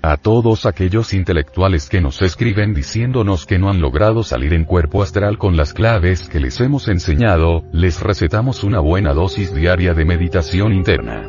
A 0.09 0.15
todos 0.15 0.65
aquellos 0.65 1.13
intelectuales 1.13 1.89
que 1.89 1.99
nos 1.99 2.21
escriben 2.21 2.73
diciéndonos 2.73 3.45
que 3.45 3.59
no 3.59 3.69
han 3.69 3.81
logrado 3.81 4.23
salir 4.23 4.53
en 4.53 4.63
cuerpo 4.63 5.03
astral 5.03 5.37
con 5.37 5.57
las 5.57 5.73
claves 5.73 6.29
que 6.29 6.39
les 6.39 6.61
hemos 6.61 6.87
enseñado, 6.87 7.65
les 7.73 7.99
recetamos 7.99 8.63
una 8.63 8.79
buena 8.79 9.13
dosis 9.13 9.53
diaria 9.53 9.93
de 9.93 10.05
meditación 10.05 10.71
interna. 10.71 11.27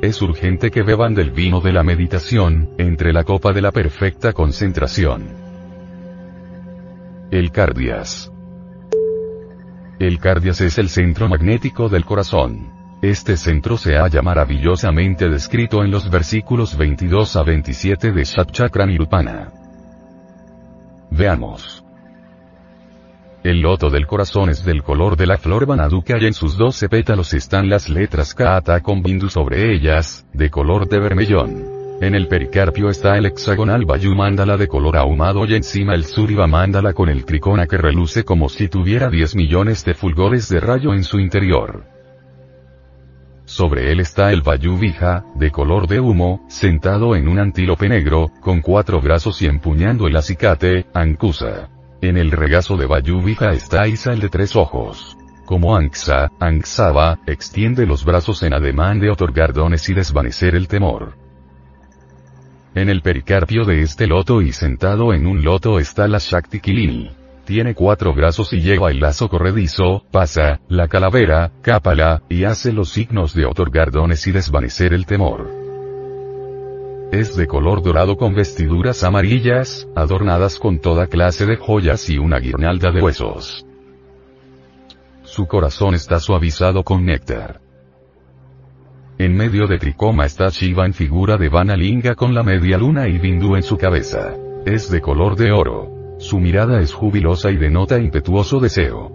Es 0.00 0.22
urgente 0.22 0.70
que 0.70 0.82
beban 0.82 1.14
del 1.14 1.30
vino 1.30 1.60
de 1.60 1.74
la 1.74 1.82
meditación, 1.82 2.70
entre 2.78 3.12
la 3.12 3.24
copa 3.24 3.52
de 3.52 3.60
la 3.60 3.70
perfecta 3.70 4.32
concentración. 4.32 5.28
El 7.30 7.52
cardias. 7.52 8.32
El 9.98 10.18
cardias 10.20 10.62
es 10.62 10.78
el 10.78 10.88
centro 10.88 11.28
magnético 11.28 11.90
del 11.90 12.06
corazón. 12.06 12.69
Este 13.02 13.38
centro 13.38 13.78
se 13.78 13.96
halla 13.96 14.20
maravillosamente 14.20 15.30
descrito 15.30 15.82
en 15.82 15.90
los 15.90 16.10
versículos 16.10 16.76
22 16.76 17.34
a 17.36 17.42
27 17.42 18.12
de 18.12 18.24
Shatchakra 18.24 18.84
Nirupana. 18.84 19.50
Veamos. 21.10 21.82
El 23.42 23.62
loto 23.62 23.88
del 23.88 24.06
corazón 24.06 24.50
es 24.50 24.66
del 24.66 24.82
color 24.82 25.16
de 25.16 25.26
la 25.26 25.38
flor 25.38 25.64
Banaduka 25.64 26.18
y 26.20 26.26
en 26.26 26.34
sus 26.34 26.58
doce 26.58 26.90
pétalos 26.90 27.32
están 27.32 27.70
las 27.70 27.88
letras 27.88 28.34
Kaata 28.34 28.80
con 28.80 29.02
bindu 29.02 29.30
sobre 29.30 29.72
ellas, 29.72 30.26
de 30.34 30.50
color 30.50 30.86
de 30.86 31.00
vermellón. 31.00 31.80
En 32.02 32.14
el 32.14 32.28
pericarpio 32.28 32.90
está 32.90 33.16
el 33.16 33.24
hexagonal 33.24 33.86
Vayu 33.86 34.14
Mandala 34.14 34.58
de 34.58 34.68
color 34.68 34.98
ahumado 34.98 35.46
y 35.46 35.54
encima 35.54 35.94
el 35.94 36.04
Suriva 36.04 36.46
Mandala 36.46 36.92
con 36.92 37.08
el 37.08 37.24
tricona 37.24 37.66
que 37.66 37.78
reluce 37.78 38.24
como 38.24 38.50
si 38.50 38.68
tuviera 38.68 39.08
10 39.08 39.36
millones 39.36 39.86
de 39.86 39.94
fulgores 39.94 40.50
de 40.50 40.60
rayo 40.60 40.92
en 40.92 41.02
su 41.02 41.18
interior. 41.18 41.99
Sobre 43.50 43.90
él 43.90 43.98
está 43.98 44.30
el 44.30 44.42
Vija, 44.42 45.24
de 45.34 45.50
color 45.50 45.88
de 45.88 45.98
humo, 45.98 46.46
sentado 46.48 47.16
en 47.16 47.26
un 47.26 47.40
antílope 47.40 47.88
negro, 47.88 48.30
con 48.40 48.60
cuatro 48.60 49.00
brazos 49.00 49.42
y 49.42 49.46
empuñando 49.46 50.06
el 50.06 50.14
acicate, 50.14 50.86
Ankusa. 50.94 51.68
En 52.00 52.16
el 52.16 52.30
regazo 52.30 52.76
de 52.76 52.86
Vija 52.86 53.50
está 53.50 53.88
Isa 53.88 54.12
el 54.12 54.20
de 54.20 54.28
tres 54.28 54.54
ojos. 54.54 55.18
Como 55.46 55.74
Anksa, 55.74 56.30
Anksaba, 56.38 57.18
extiende 57.26 57.86
los 57.86 58.04
brazos 58.04 58.44
en 58.44 58.54
ademán 58.54 59.00
de 59.00 59.10
otorgar 59.10 59.52
dones 59.52 59.88
y 59.88 59.94
desvanecer 59.94 60.54
el 60.54 60.68
temor. 60.68 61.16
En 62.76 62.88
el 62.88 63.02
pericarpio 63.02 63.64
de 63.64 63.82
este 63.82 64.06
loto 64.06 64.42
y 64.42 64.52
sentado 64.52 65.12
en 65.12 65.26
un 65.26 65.42
loto 65.42 65.80
está 65.80 66.06
la 66.06 66.18
Shakti 66.18 66.60
Kilini 66.60 67.19
tiene 67.50 67.74
cuatro 67.74 68.14
brazos 68.14 68.52
y 68.52 68.60
lleva 68.60 68.92
el 68.92 69.00
lazo 69.00 69.28
corredizo, 69.28 70.04
pasa, 70.12 70.60
la 70.68 70.86
calavera, 70.86 71.50
cápala, 71.62 72.22
y 72.28 72.44
hace 72.44 72.72
los 72.72 72.90
signos 72.90 73.34
de 73.34 73.44
otorgar 73.44 73.90
dones 73.90 74.24
y 74.28 74.30
desvanecer 74.30 74.94
el 74.94 75.04
temor. 75.04 75.50
Es 77.10 77.34
de 77.34 77.48
color 77.48 77.82
dorado 77.82 78.16
con 78.16 78.36
vestiduras 78.36 79.02
amarillas, 79.02 79.88
adornadas 79.96 80.60
con 80.60 80.78
toda 80.78 81.08
clase 81.08 81.44
de 81.44 81.56
joyas 81.56 82.08
y 82.08 82.18
una 82.18 82.38
guirnalda 82.38 82.92
de 82.92 83.02
huesos. 83.02 83.66
Su 85.24 85.48
corazón 85.48 85.96
está 85.96 86.20
suavizado 86.20 86.84
con 86.84 87.04
néctar. 87.04 87.60
En 89.18 89.34
medio 89.34 89.66
de 89.66 89.78
Tricoma 89.78 90.24
está 90.24 90.50
Shiva 90.50 90.86
en 90.86 90.94
figura 90.94 91.36
de 91.36 91.48
Vanalinga 91.48 92.14
con 92.14 92.32
la 92.32 92.44
media 92.44 92.78
luna 92.78 93.08
y 93.08 93.18
Bindu 93.18 93.56
en 93.56 93.64
su 93.64 93.76
cabeza. 93.76 94.36
Es 94.64 94.88
de 94.88 95.00
color 95.00 95.34
de 95.34 95.50
oro. 95.50 95.99
Su 96.20 96.38
mirada 96.38 96.80
es 96.80 96.92
jubilosa 96.92 97.50
y 97.50 97.56
denota 97.56 97.98
impetuoso 97.98 98.60
deseo. 98.60 99.10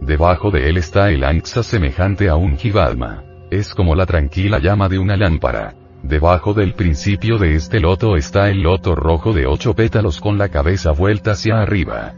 Debajo 0.00 0.50
de 0.50 0.70
él 0.70 0.78
está 0.78 1.10
el 1.10 1.22
Anxa 1.22 1.62
semejante 1.62 2.30
a 2.30 2.36
un 2.36 2.56
Jivalma. 2.56 3.22
Es 3.50 3.74
como 3.74 3.94
la 3.94 4.06
tranquila 4.06 4.58
llama 4.60 4.88
de 4.88 4.98
una 4.98 5.14
lámpara. 5.14 5.74
Debajo 6.02 6.54
del 6.54 6.72
principio 6.72 7.36
de 7.36 7.54
este 7.54 7.80
loto 7.80 8.16
está 8.16 8.48
el 8.48 8.62
loto 8.62 8.94
rojo 8.94 9.34
de 9.34 9.46
ocho 9.46 9.74
pétalos 9.74 10.22
con 10.22 10.38
la 10.38 10.48
cabeza 10.48 10.92
vuelta 10.92 11.32
hacia 11.32 11.60
arriba. 11.60 12.14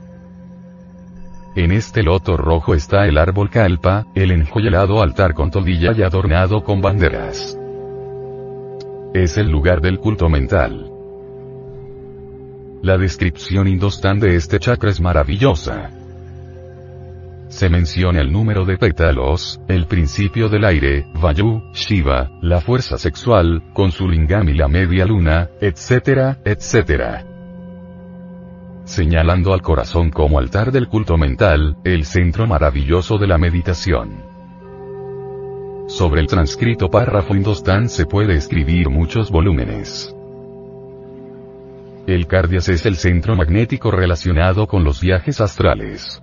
En 1.57 1.73
este 1.73 2.05
loto 2.05 2.37
rojo 2.37 2.73
está 2.73 3.09
el 3.09 3.19
árbol 3.19 3.51
calpa, 3.51 4.07
el 4.15 4.31
enjoyelado 4.31 5.03
altar 5.03 5.35
con 5.35 5.51
todilla 5.51 5.91
y 5.93 6.03
adornado 6.03 6.63
con 6.63 6.81
banderas. 6.81 7.59
Es 9.13 9.37
el 9.39 9.51
lugar 9.51 9.81
del 9.81 9.99
culto 9.99 10.29
mental. 10.29 10.94
La 12.85 12.99
descripción 12.99 13.67
indostán 13.67 14.21
de 14.21 14.37
este 14.37 14.59
chakra 14.59 14.91
es 14.91 15.01
maravillosa. 15.01 15.89
Se 17.49 17.71
menciona 17.71 18.21
el 18.21 18.31
número 18.31 18.67
de 18.67 18.77
pétalos, 18.77 19.59
el 19.69 19.87
principio 19.87 20.51
del 20.51 20.67
aire, 20.67 21.07
Vayu, 21.15 21.63
Shiva, 21.73 22.31
la 22.43 22.61
fuerza 22.61 22.99
sexual, 22.99 23.63
con 23.73 23.91
su 23.91 24.07
lingam 24.07 24.51
y 24.51 24.53
la 24.53 24.69
media 24.69 25.07
luna, 25.07 25.49
etcétera, 25.63 26.41
etcétera. 26.45 27.25
Señalando 28.85 29.55
al 29.55 29.63
corazón 29.63 30.11
como 30.11 30.39
altar 30.39 30.71
del 30.71 30.87
culto 30.87 31.17
mental, 31.17 31.79
el 31.85 32.05
centro 32.05 32.47
maravilloso 32.47 33.17
de 33.17 33.27
la 33.27 33.39
meditación. 33.39 34.23
Sobre 35.89 36.21
el 36.21 36.27
transcrito 36.27 36.91
párrafo 36.91 37.35
indostán 37.35 37.89
se 37.89 38.05
puede 38.05 38.35
escribir 38.35 38.91
muchos 38.91 39.31
volúmenes. 39.31 40.15
El 42.07 42.27
cardias 42.27 42.69
es 42.69 42.85
el 42.85 42.97
centro 42.97 43.35
magnético 43.35 43.91
relacionado 43.91 44.67
con 44.67 44.85
los 44.85 45.01
viajes 45.01 45.41
astrales. 45.41 46.23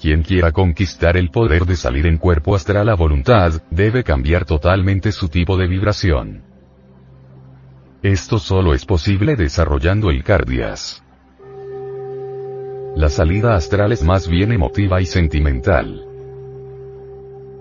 Quien 0.00 0.22
quiera 0.22 0.52
conquistar 0.52 1.16
el 1.16 1.30
poder 1.30 1.64
de 1.64 1.74
salir 1.74 2.06
en 2.06 2.18
cuerpo 2.18 2.54
astral 2.54 2.88
a 2.88 2.94
voluntad, 2.94 3.62
debe 3.70 4.04
cambiar 4.04 4.44
totalmente 4.44 5.10
su 5.10 5.28
tipo 5.28 5.56
de 5.56 5.66
vibración. 5.66 6.44
Esto 8.02 8.38
solo 8.38 8.74
es 8.74 8.84
posible 8.84 9.34
desarrollando 9.34 10.10
el 10.10 10.22
cardias. 10.22 11.02
La 12.94 13.08
salida 13.08 13.54
astral 13.56 13.90
es 13.90 14.04
más 14.04 14.28
bien 14.28 14.52
emotiva 14.52 15.00
y 15.00 15.06
sentimental. 15.06 16.06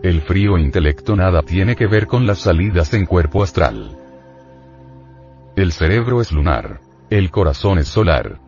El 0.04 0.22
frío 0.22 0.58
intelecto 0.60 1.16
nada 1.16 1.42
tiene 1.42 1.76
que 1.76 1.88
ver 1.88 2.06
con 2.06 2.28
las 2.28 2.40
salidas 2.40 2.94
en 2.94 3.06
cuerpo 3.06 3.42
astral. 3.42 4.01
El 5.56 5.74
cerebro 5.74 6.22
es 6.22 6.32
lunar. 6.32 6.80
El 7.10 7.30
corazón 7.30 7.78
es 7.78 7.90
solar. 7.90 8.40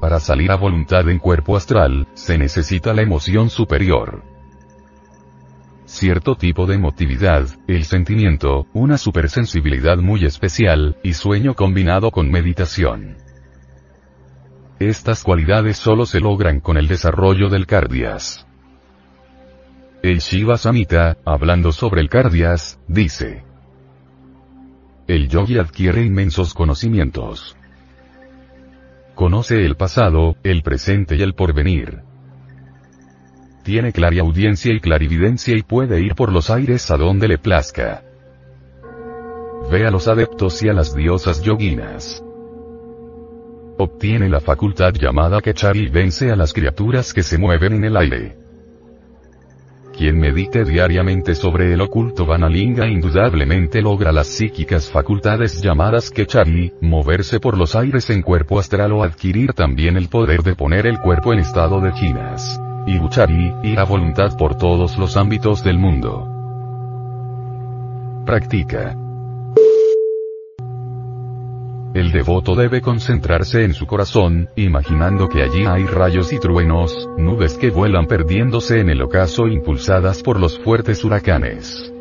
Para 0.00 0.20
salir 0.20 0.52
a 0.52 0.56
voluntad 0.56 1.08
en 1.08 1.18
cuerpo 1.18 1.56
astral, 1.56 2.06
se 2.14 2.38
necesita 2.38 2.94
la 2.94 3.02
emoción 3.02 3.50
superior. 3.50 4.22
Cierto 5.86 6.36
tipo 6.36 6.66
de 6.66 6.76
emotividad, 6.76 7.48
el 7.66 7.84
sentimiento, 7.84 8.68
una 8.72 8.96
supersensibilidad 8.96 9.96
muy 9.96 10.24
especial, 10.24 10.98
y 11.02 11.14
sueño 11.14 11.54
combinado 11.54 12.12
con 12.12 12.30
meditación. 12.30 13.16
Estas 14.78 15.24
cualidades 15.24 15.78
solo 15.78 16.06
se 16.06 16.20
logran 16.20 16.60
con 16.60 16.76
el 16.76 16.86
desarrollo 16.86 17.48
del 17.48 17.66
cardias. 17.66 18.46
El 20.00 20.20
Shiva 20.20 20.58
Samhita, 20.58 21.16
hablando 21.24 21.72
sobre 21.72 22.02
el 22.02 22.08
cardias, 22.08 22.78
dice, 22.86 23.47
el 25.08 25.26
yogi 25.28 25.58
adquiere 25.58 26.04
inmensos 26.04 26.52
conocimientos. 26.52 27.56
Conoce 29.14 29.64
el 29.64 29.74
pasado, 29.74 30.36
el 30.42 30.62
presente 30.62 31.16
y 31.16 31.22
el 31.22 31.34
porvenir. 31.34 32.02
Tiene 33.64 33.90
audiencia 34.20 34.72
y 34.72 34.80
clarividencia 34.80 35.56
y 35.56 35.62
puede 35.62 36.02
ir 36.02 36.14
por 36.14 36.30
los 36.30 36.50
aires 36.50 36.90
a 36.90 36.98
donde 36.98 37.26
le 37.26 37.38
plazca. 37.38 38.02
Ve 39.70 39.86
a 39.86 39.90
los 39.90 40.08
adeptos 40.08 40.62
y 40.62 40.68
a 40.68 40.74
las 40.74 40.94
diosas 40.94 41.42
yoginas. 41.42 42.22
Obtiene 43.78 44.28
la 44.28 44.40
facultad 44.40 44.92
llamada 44.92 45.40
Kechari 45.40 45.84
y 45.84 45.88
vence 45.88 46.30
a 46.30 46.36
las 46.36 46.52
criaturas 46.52 47.14
que 47.14 47.22
se 47.22 47.38
mueven 47.38 47.72
en 47.74 47.84
el 47.84 47.96
aire. 47.96 48.47
Quien 49.98 50.16
medite 50.16 50.64
diariamente 50.64 51.34
sobre 51.34 51.72
el 51.72 51.80
oculto 51.80 52.24
Vanalinga 52.24 52.86
indudablemente 52.86 53.82
logra 53.82 54.12
las 54.12 54.28
psíquicas 54.28 54.88
facultades 54.88 55.60
llamadas 55.60 56.12
Kechari, 56.12 56.72
moverse 56.80 57.40
por 57.40 57.58
los 57.58 57.74
aires 57.74 58.08
en 58.10 58.22
cuerpo 58.22 58.60
astral 58.60 58.92
o 58.92 59.02
adquirir 59.02 59.54
también 59.54 59.96
el 59.96 60.06
poder 60.08 60.44
de 60.44 60.54
poner 60.54 60.86
el 60.86 61.00
cuerpo 61.00 61.32
en 61.32 61.40
estado 61.40 61.80
de 61.80 61.92
chinas. 61.94 62.60
Y 62.86 62.96
Buchari, 62.96 63.52
ir 63.64 63.80
a 63.80 63.84
voluntad 63.84 64.36
por 64.38 64.56
todos 64.56 64.96
los 64.98 65.16
ámbitos 65.16 65.64
del 65.64 65.78
mundo. 65.78 66.28
Practica. 68.24 69.07
El 71.94 72.12
devoto 72.12 72.54
debe 72.54 72.82
concentrarse 72.82 73.64
en 73.64 73.72
su 73.72 73.86
corazón, 73.86 74.50
imaginando 74.56 75.26
que 75.26 75.42
allí 75.42 75.64
hay 75.64 75.84
rayos 75.84 76.32
y 76.34 76.38
truenos, 76.38 77.08
nubes 77.16 77.54
que 77.54 77.70
vuelan 77.70 78.06
perdiéndose 78.06 78.80
en 78.80 78.90
el 78.90 79.00
ocaso 79.00 79.48
impulsadas 79.48 80.22
por 80.22 80.38
los 80.38 80.58
fuertes 80.58 81.02
huracanes. 81.02 81.92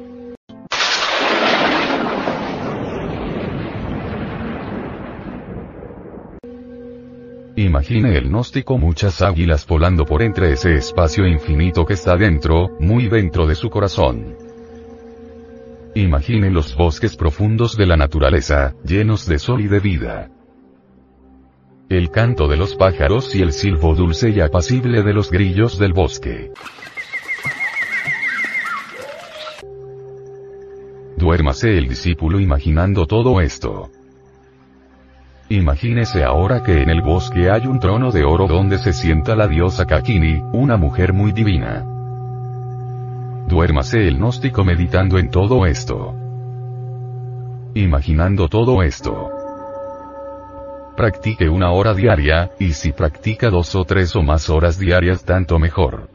Imagine 7.55 8.17
el 8.17 8.29
gnóstico 8.29 8.77
muchas 8.77 9.21
águilas 9.21 9.65
volando 9.65 10.05
por 10.05 10.21
entre 10.21 10.51
ese 10.51 10.75
espacio 10.75 11.25
infinito 11.25 11.85
que 11.85 11.93
está 11.93 12.15
dentro, 12.17 12.69
muy 12.79 13.07
dentro 13.07 13.47
de 13.47 13.55
su 13.55 13.69
corazón. 13.69 14.46
Imagine 15.97 16.51
los 16.51 16.75
bosques 16.75 17.15
profundos 17.15 17.75
de 17.75 17.87
la 17.87 17.97
naturaleza, 17.97 18.75
llenos 18.85 19.25
de 19.25 19.39
sol 19.39 19.61
y 19.61 19.67
de 19.67 19.79
vida. 19.79 20.29
El 21.89 22.11
canto 22.11 22.47
de 22.47 22.55
los 22.55 22.75
pájaros 22.75 23.33
y 23.33 23.41
el 23.41 23.51
silbo 23.51 23.95
dulce 23.95 24.29
y 24.29 24.39
apacible 24.39 25.01
de 25.01 25.11
los 25.11 25.31
grillos 25.31 25.79
del 25.79 25.93
bosque. 25.93 26.51
Duérmase 31.17 31.79
el 31.79 31.87
discípulo 31.87 32.39
imaginando 32.39 33.07
todo 33.07 33.41
esto. 33.41 33.89
Imagínese 35.49 36.23
ahora 36.23 36.61
que 36.61 36.83
en 36.83 36.91
el 36.91 37.01
bosque 37.01 37.49
hay 37.49 37.65
un 37.65 37.79
trono 37.79 38.11
de 38.11 38.23
oro 38.23 38.45
donde 38.45 38.77
se 38.77 38.93
sienta 38.93 39.35
la 39.35 39.47
diosa 39.47 39.87
Kakini, 39.87 40.43
una 40.53 40.77
mujer 40.77 41.11
muy 41.11 41.31
divina. 41.31 41.96
Duérmase 43.47 44.05
el 44.05 44.17
gnóstico 44.17 44.65
meditando 44.65 45.17
en 45.17 45.31
todo 45.31 45.65
esto. 45.65 46.13
Imaginando 47.75 48.49
todo 48.49 48.83
esto. 48.83 49.29
Practique 50.97 51.47
una 51.47 51.71
hora 51.71 51.93
diaria, 51.93 52.51
y 52.59 52.73
si 52.73 52.91
practica 52.91 53.49
dos 53.49 53.73
o 53.75 53.85
tres 53.85 54.15
o 54.17 54.21
más 54.21 54.49
horas 54.49 54.77
diarias 54.77 55.23
tanto 55.23 55.59
mejor. 55.59 56.09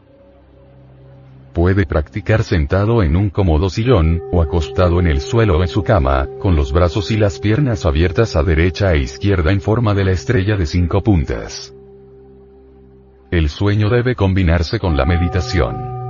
Puede 1.53 1.87
practicar 1.87 2.43
sentado 2.43 3.01
en 3.01 3.15
un 3.15 3.31
cómodo 3.31 3.69
sillón, 3.69 4.21
o 4.31 4.41
acostado 4.41 4.99
en 4.99 5.07
el 5.07 5.19
suelo 5.19 5.59
en 5.61 5.67
su 5.67 5.83
cama, 5.83 6.27
con 6.39 6.55
los 6.55 6.71
brazos 6.71 7.09
y 7.09 7.17
las 7.17 7.39
piernas 7.39 7.87
abiertas 7.87 8.35
a 8.35 8.43
derecha 8.43 8.93
e 8.93 8.99
izquierda 8.99 9.51
en 9.51 9.61
forma 9.61 9.95
de 9.95 10.05
la 10.05 10.11
estrella 10.11 10.55
de 10.55 10.67
cinco 10.67 11.01
puntas. 11.01 11.73
El 13.31 13.49
sueño 13.49 13.89
debe 13.89 14.13
combinarse 14.13 14.77
con 14.77 14.95
la 14.95 15.05
meditación. 15.05 16.02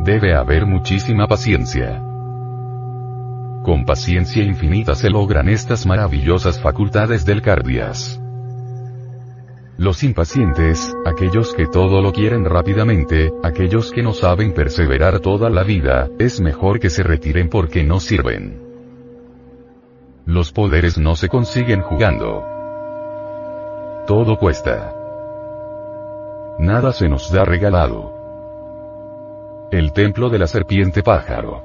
Debe 0.00 0.34
haber 0.34 0.64
muchísima 0.64 1.26
paciencia. 1.26 2.00
Con 3.64 3.84
paciencia 3.84 4.44
infinita 4.44 4.94
se 4.94 5.10
logran 5.10 5.48
estas 5.48 5.86
maravillosas 5.86 6.60
facultades 6.60 7.24
del 7.24 7.42
cardias. 7.42 8.20
Los 9.76 10.02
impacientes, 10.04 10.94
aquellos 11.04 11.52
que 11.52 11.66
todo 11.66 12.00
lo 12.00 12.12
quieren 12.12 12.44
rápidamente, 12.44 13.32
aquellos 13.42 13.90
que 13.90 14.02
no 14.02 14.12
saben 14.12 14.52
perseverar 14.52 15.18
toda 15.18 15.50
la 15.50 15.64
vida, 15.64 16.08
es 16.18 16.40
mejor 16.40 16.78
que 16.78 16.90
se 16.90 17.02
retiren 17.02 17.48
porque 17.48 17.82
no 17.82 17.98
sirven. 17.98 18.62
Los 20.26 20.52
poderes 20.52 20.96
no 20.96 21.16
se 21.16 21.28
consiguen 21.28 21.82
jugando. 21.82 22.44
Todo 24.06 24.38
cuesta. 24.38 24.94
Nada 26.58 26.92
se 26.92 27.08
nos 27.08 27.32
da 27.32 27.44
regalado. 27.44 28.17
El 29.70 29.92
templo 29.92 30.30
de 30.30 30.38
la 30.38 30.46
serpiente 30.46 31.02
pájaro. 31.02 31.62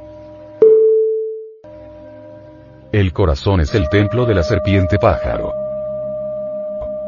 El 2.91 3.13
corazón 3.13 3.61
es 3.61 3.73
el 3.75 3.87
templo 3.87 4.25
de 4.25 4.35
la 4.35 4.43
serpiente 4.43 4.97
pájaro. 4.99 5.53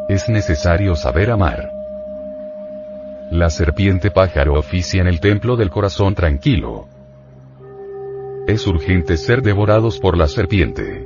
Es 0.07 0.29
necesario 0.29 0.95
saber 0.95 1.31
amar. 1.31 1.69
La 3.29 3.49
serpiente 3.49 4.09
pájaro 4.09 4.57
oficia 4.57 5.01
en 5.01 5.07
el 5.07 5.19
templo 5.19 5.57
del 5.57 5.69
corazón 5.69 6.15
tranquilo. 6.15 6.87
Es 8.47 8.65
urgente 8.65 9.17
ser 9.17 9.41
devorados 9.41 9.99
por 9.99 10.15
la 10.17 10.29
serpiente. 10.29 11.05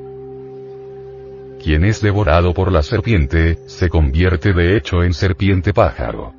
Quien 1.64 1.84
es 1.84 2.00
devorado 2.00 2.54
por 2.54 2.72
la 2.72 2.84
serpiente, 2.84 3.58
se 3.66 3.90
convierte 3.90 4.54
de 4.54 4.78
hecho 4.78 5.02
en 5.02 5.14
serpiente 5.14 5.74
pájaro. 5.74 6.39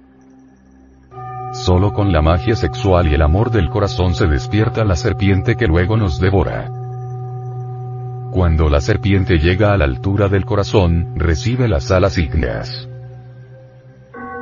Solo 1.52 1.92
con 1.92 2.12
la 2.12 2.22
magia 2.22 2.54
sexual 2.54 3.08
y 3.08 3.14
el 3.14 3.22
amor 3.22 3.50
del 3.50 3.70
corazón 3.70 4.14
se 4.14 4.28
despierta 4.28 4.84
la 4.84 4.94
serpiente 4.94 5.56
que 5.56 5.66
luego 5.66 5.96
nos 5.96 6.20
devora. 6.20 6.70
Cuando 8.30 8.68
la 8.68 8.80
serpiente 8.80 9.38
llega 9.38 9.72
a 9.72 9.76
la 9.76 9.84
altura 9.84 10.28
del 10.28 10.44
corazón, 10.44 11.14
recibe 11.16 11.66
las 11.66 11.90
alas 11.90 12.16
ígneas. 12.18 12.88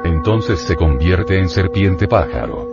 Entonces 0.04 0.60
se 0.60 0.76
convierte 0.76 1.38
en 1.38 1.48
serpiente 1.48 2.06
pájaro. 2.06 2.68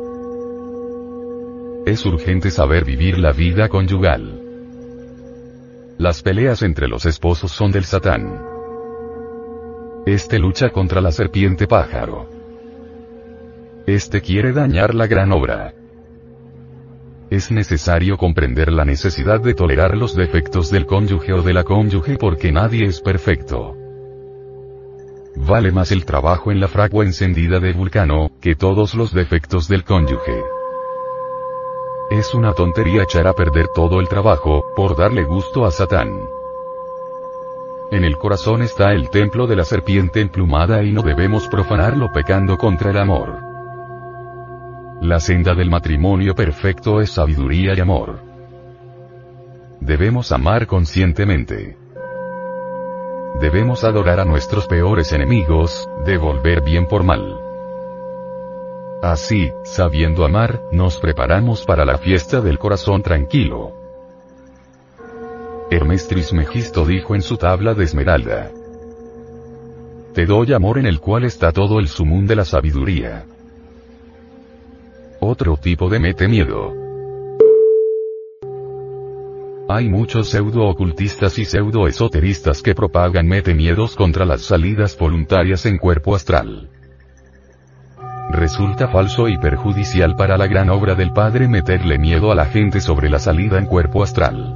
Es 1.85 2.05
urgente 2.05 2.51
saber 2.51 2.83
vivir 2.83 3.17
la 3.17 3.31
vida 3.31 3.69
conyugal. 3.69 4.41
Las 5.97 6.21
peleas 6.21 6.61
entre 6.61 6.89
los 6.89 7.05
esposos 7.05 7.53
son 7.53 7.71
del 7.71 7.85
Satán. 7.85 8.43
Este 10.05 10.39
lucha 10.39 10.71
contra 10.71 10.99
la 10.99 11.11
serpiente 11.11 11.67
pájaro. 11.67 12.34
Este 13.87 14.19
quiere 14.19 14.51
dañar 14.51 14.95
la 14.95 15.05
gran 15.05 15.31
obra. 15.31 15.75
Es 17.29 17.51
necesario 17.51 18.17
comprender 18.17 18.71
la 18.71 18.83
necesidad 18.83 19.39
de 19.41 19.53
tolerar 19.53 19.95
los 19.95 20.15
defectos 20.15 20.71
del 20.71 20.87
cónyuge 20.87 21.33
o 21.33 21.43
de 21.43 21.53
la 21.53 21.63
cónyuge 21.63 22.17
porque 22.17 22.51
nadie 22.51 22.85
es 22.85 22.99
perfecto. 22.99 23.77
Vale 25.35 25.71
más 25.71 25.91
el 25.91 26.03
trabajo 26.03 26.51
en 26.51 26.59
la 26.59 26.67
fragua 26.67 27.05
encendida 27.05 27.59
de 27.59 27.73
Vulcano, 27.73 28.31
que 28.41 28.55
todos 28.55 28.95
los 28.95 29.13
defectos 29.13 29.67
del 29.67 29.83
cónyuge. 29.83 30.41
Es 32.09 32.33
una 32.33 32.53
tontería 32.53 33.03
echar 33.03 33.27
a 33.27 33.33
perder 33.33 33.67
todo 33.67 33.99
el 33.99 34.07
trabajo, 34.07 34.65
por 34.75 34.97
darle 34.97 35.25
gusto 35.25 35.63
a 35.63 35.69
Satán. 35.69 36.09
En 37.91 38.03
el 38.03 38.17
corazón 38.17 38.63
está 38.63 38.93
el 38.93 39.11
templo 39.11 39.45
de 39.45 39.57
la 39.57 39.63
serpiente 39.63 40.21
emplumada 40.21 40.81
y 40.81 40.91
no 40.91 41.03
debemos 41.03 41.47
profanarlo 41.47 42.11
pecando 42.11 42.57
contra 42.57 42.89
el 42.89 42.97
amor. 42.97 43.54
La 45.01 45.19
senda 45.19 45.53
del 45.53 45.69
matrimonio 45.69 46.35
perfecto 46.35 47.01
es 47.01 47.11
sabiduría 47.11 47.73
y 47.75 47.79
amor. 47.81 48.19
Debemos 49.81 50.31
amar 50.31 50.67
conscientemente. 50.67 51.77
Debemos 53.39 53.83
adorar 53.83 54.21
a 54.21 54.25
nuestros 54.25 54.65
peores 54.67 55.11
enemigos, 55.11 55.89
devolver 56.05 56.61
bien 56.61 56.87
por 56.87 57.03
mal. 57.03 57.37
Así, 59.03 59.51
sabiendo 59.63 60.25
amar, 60.25 60.61
nos 60.71 60.97
preparamos 60.97 61.65
para 61.65 61.83
la 61.83 61.97
fiesta 61.97 62.39
del 62.39 62.57
corazón 62.57 63.03
tranquilo. 63.03 63.73
Hermes 65.69 66.07
Trismegisto 66.07 66.85
dijo 66.85 67.15
en 67.15 67.21
su 67.21 67.37
tabla 67.37 67.73
de 67.73 67.83
esmeralda. 67.83 68.49
Te 70.13 70.25
doy 70.25 70.53
amor 70.53 70.79
en 70.79 70.85
el 70.85 71.01
cual 71.01 71.25
está 71.25 71.51
todo 71.51 71.79
el 71.79 71.89
sumún 71.89 72.25
de 72.25 72.37
la 72.37 72.45
sabiduría. 72.45 73.25
Otro 75.27 75.57
tipo 75.57 75.89
de 75.89 75.97
mete 75.97 76.27
miedo. 76.27 76.71
Hay 79.67 79.89
muchos 79.89 80.29
pseudo-ocultistas 80.29 81.39
y 81.39 81.45
pseudo-esoteristas 81.45 82.61
que 82.61 82.75
propagan 82.75 83.27
miedos 83.27 83.95
contra 83.95 84.23
las 84.23 84.41
salidas 84.41 84.95
voluntarias 84.95 85.65
en 85.65 85.79
cuerpo 85.79 86.15
astral. 86.15 86.69
Resulta 88.29 88.87
falso 88.89 89.27
y 89.27 89.39
perjudicial 89.39 90.15
para 90.15 90.37
la 90.37 90.45
gran 90.45 90.69
obra 90.69 90.93
del 90.93 91.11
Padre 91.11 91.47
meterle 91.47 91.97
miedo 91.97 92.31
a 92.31 92.35
la 92.35 92.45
gente 92.45 92.79
sobre 92.79 93.09
la 93.09 93.17
salida 93.17 93.57
en 93.57 93.65
cuerpo 93.65 94.03
astral. 94.03 94.55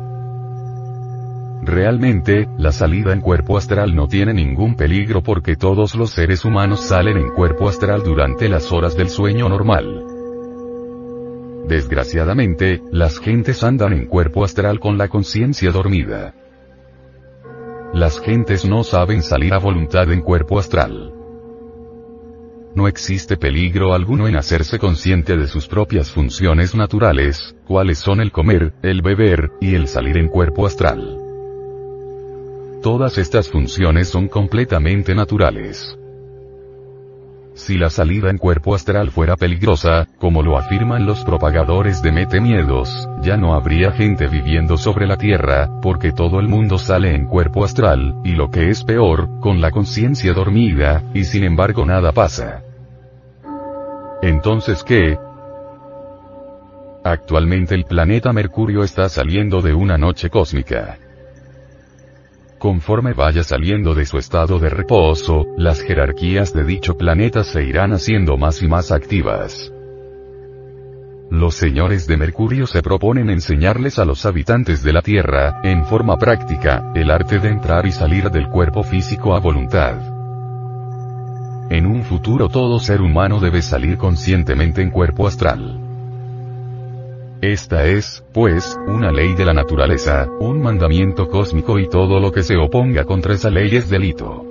Realmente, 1.64 2.48
la 2.60 2.72
salida 2.72 3.12
en 3.12 3.22
cuerpo 3.22 3.58
astral 3.58 3.96
no 3.96 4.08
tiene 4.08 4.36
ningún 4.36 4.76
peligro 4.76 5.24
porque 5.24 5.56
todos 5.56 5.96
los 5.96 6.12
seres 6.12 6.46
humanos 6.46 6.82
salen 6.82 7.18
en 7.18 7.32
cuerpo 7.32 7.68
astral 7.68 8.04
durante 8.04 8.48
las 8.48 8.72
horas 8.72 8.96
del 8.96 9.10
sueño 9.10 9.50
normal. 9.50 10.09
Desgraciadamente, 11.68 12.82
las 12.92 13.20
gentes 13.20 13.64
andan 13.64 13.94
en 13.94 14.06
cuerpo 14.08 14.44
astral 14.44 14.80
con 14.80 14.98
la 14.98 15.08
conciencia 15.08 15.72
dormida. 15.72 16.34
Las 17.94 18.20
gentes 18.20 18.66
no 18.66 18.84
saben 18.84 19.24
salir 19.24 19.54
a 19.54 19.60
voluntad 19.60 20.12
en 20.12 20.22
cuerpo 20.22 20.60
astral. 20.60 21.14
No 22.76 22.88
existe 22.88 23.36
peligro 23.36 23.94
alguno 23.94 24.28
en 24.28 24.36
hacerse 24.36 24.78
consciente 24.78 25.36
de 25.36 25.48
sus 25.48 25.68
propias 25.68 26.12
funciones 26.12 26.76
naturales, 26.76 27.56
cuáles 27.66 27.98
son 27.98 28.22
el 28.22 28.32
comer, 28.32 28.74
el 28.84 29.02
beber, 29.02 29.52
y 29.60 29.74
el 29.74 29.88
salir 29.88 30.18
en 30.18 30.28
cuerpo 30.28 30.68
astral. 30.68 31.18
Todas 32.84 33.18
estas 33.18 33.50
funciones 33.50 34.08
son 34.08 34.28
completamente 34.28 35.16
naturales. 35.16 35.98
Si 37.60 37.78
la 37.78 37.90
salida 37.90 38.30
en 38.30 38.38
cuerpo 38.38 38.74
astral 38.74 39.12
fuera 39.12 39.36
peligrosa, 39.36 40.08
como 40.18 40.42
lo 40.42 40.58
afirman 40.58 41.06
los 41.06 41.26
propagadores 41.26 42.02
de 42.02 42.14
mete 42.14 42.40
miedos, 42.40 43.10
ya 43.22 43.36
no 43.36 43.54
habría 43.54 43.92
gente 43.92 44.28
viviendo 44.28 44.78
sobre 44.78 45.06
la 45.06 45.18
Tierra, 45.18 45.70
porque 45.82 46.14
todo 46.14 46.40
el 46.40 46.48
mundo 46.48 46.78
sale 46.78 47.14
en 47.14 47.26
cuerpo 47.26 47.66
astral, 47.66 48.16
y 48.24 48.32
lo 48.32 48.50
que 48.50 48.70
es 48.70 48.86
peor, 48.86 49.42
con 49.42 49.60
la 49.60 49.72
conciencia 49.72 50.32
dormida, 50.32 51.04
y 51.14 51.26
sin 51.26 51.44
embargo 51.44 51.86
nada 51.86 52.14
pasa. 52.14 52.64
Entonces, 54.22 54.82
¿qué? 54.82 55.20
Actualmente 57.04 57.76
el 57.76 57.84
planeta 57.84 58.32
Mercurio 58.32 58.84
está 58.84 59.10
saliendo 59.10 59.62
de 59.62 59.74
una 59.74 59.98
noche 59.98 60.30
cósmica. 60.30 60.98
Conforme 62.60 63.14
vaya 63.14 63.42
saliendo 63.42 63.96
de 63.96 64.06
su 64.06 64.18
estado 64.18 64.60
de 64.60 64.68
reposo, 64.68 65.48
las 65.58 65.80
jerarquías 65.82 66.54
de 66.54 66.66
dicho 66.66 66.98
planeta 66.98 67.46
se 67.46 67.64
irán 67.64 67.94
haciendo 67.94 68.36
más 68.36 68.62
y 68.62 68.68
más 68.68 68.92
activas. 68.92 69.72
Los 71.32 71.56
señores 71.56 72.06
de 72.06 72.18
Mercurio 72.18 72.68
se 72.68 72.82
proponen 72.82 73.30
enseñarles 73.30 73.98
a 73.98 74.04
los 74.04 74.26
habitantes 74.26 74.84
de 74.84 74.92
la 74.92 75.02
Tierra, 75.02 75.62
en 75.64 75.86
forma 75.86 76.18
práctica, 76.18 76.92
el 76.96 77.12
arte 77.12 77.40
de 77.40 77.48
entrar 77.48 77.86
y 77.86 77.94
salir 77.94 78.30
del 78.30 78.50
cuerpo 78.50 78.84
físico 78.84 79.34
a 79.34 79.40
voluntad. 79.40 79.96
En 81.70 81.86
un 81.86 82.04
futuro 82.04 82.50
todo 82.50 82.80
ser 82.80 83.00
humano 83.00 83.40
debe 83.40 83.62
salir 83.62 83.98
conscientemente 83.98 84.82
en 84.82 84.92
cuerpo 84.92 85.28
astral. 85.28 85.89
Esta 87.42 87.86
es, 87.86 88.22
pues, 88.34 88.78
una 88.86 89.14
ley 89.14 89.34
de 89.34 89.46
la 89.46 89.54
naturaleza, 89.54 90.28
un 90.42 90.62
mandamiento 90.62 91.30
cósmico 91.30 91.80
y 91.80 91.88
todo 91.88 92.20
lo 92.20 92.34
que 92.34 92.44
se 92.44 92.58
oponga 92.58 93.06
contra 93.06 93.34
esa 93.34 93.50
ley 93.50 93.74
es 93.78 93.90
delito. 93.90 94.46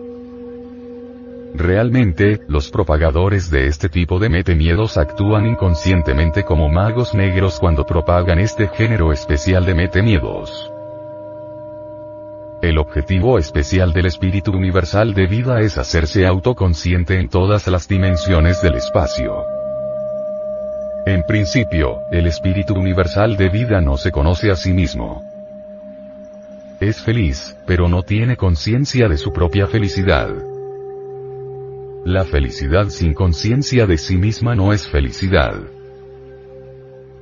Realmente, 1.54 2.40
los 2.48 2.70
propagadores 2.70 3.50
de 3.50 3.66
este 3.66 3.90
tipo 3.90 4.18
de 4.18 4.30
miedos 4.54 4.96
actúan 4.96 5.44
inconscientemente 5.44 6.44
como 6.44 6.70
magos 6.70 7.14
negros 7.14 7.58
cuando 7.60 7.84
propagan 7.84 8.38
este 8.38 8.68
género 8.68 9.12
especial 9.12 9.66
de 9.66 9.74
miedos. 10.02 10.72
El 12.62 12.78
objetivo 12.78 13.38
especial 13.38 13.92
del 13.92 14.06
espíritu 14.06 14.52
universal 14.52 15.12
de 15.12 15.26
vida 15.26 15.60
es 15.60 15.76
hacerse 15.76 16.26
autoconsciente 16.26 17.20
en 17.20 17.28
todas 17.28 17.66
las 17.66 17.86
dimensiones 17.86 18.62
del 18.62 18.76
espacio. 18.76 19.57
En 21.06 21.22
principio, 21.22 22.00
el 22.10 22.26
espíritu 22.26 22.74
universal 22.74 23.36
de 23.36 23.48
vida 23.48 23.80
no 23.80 23.96
se 23.96 24.10
conoce 24.10 24.50
a 24.50 24.56
sí 24.56 24.72
mismo. 24.72 25.22
Es 26.80 27.00
feliz, 27.00 27.56
pero 27.66 27.88
no 27.88 28.02
tiene 28.02 28.36
conciencia 28.36 29.08
de 29.08 29.16
su 29.16 29.32
propia 29.32 29.66
felicidad. 29.66 30.28
La 32.04 32.24
felicidad 32.24 32.88
sin 32.88 33.14
conciencia 33.14 33.86
de 33.86 33.98
sí 33.98 34.16
misma 34.16 34.54
no 34.54 34.72
es 34.72 34.86
felicidad. 34.88 35.54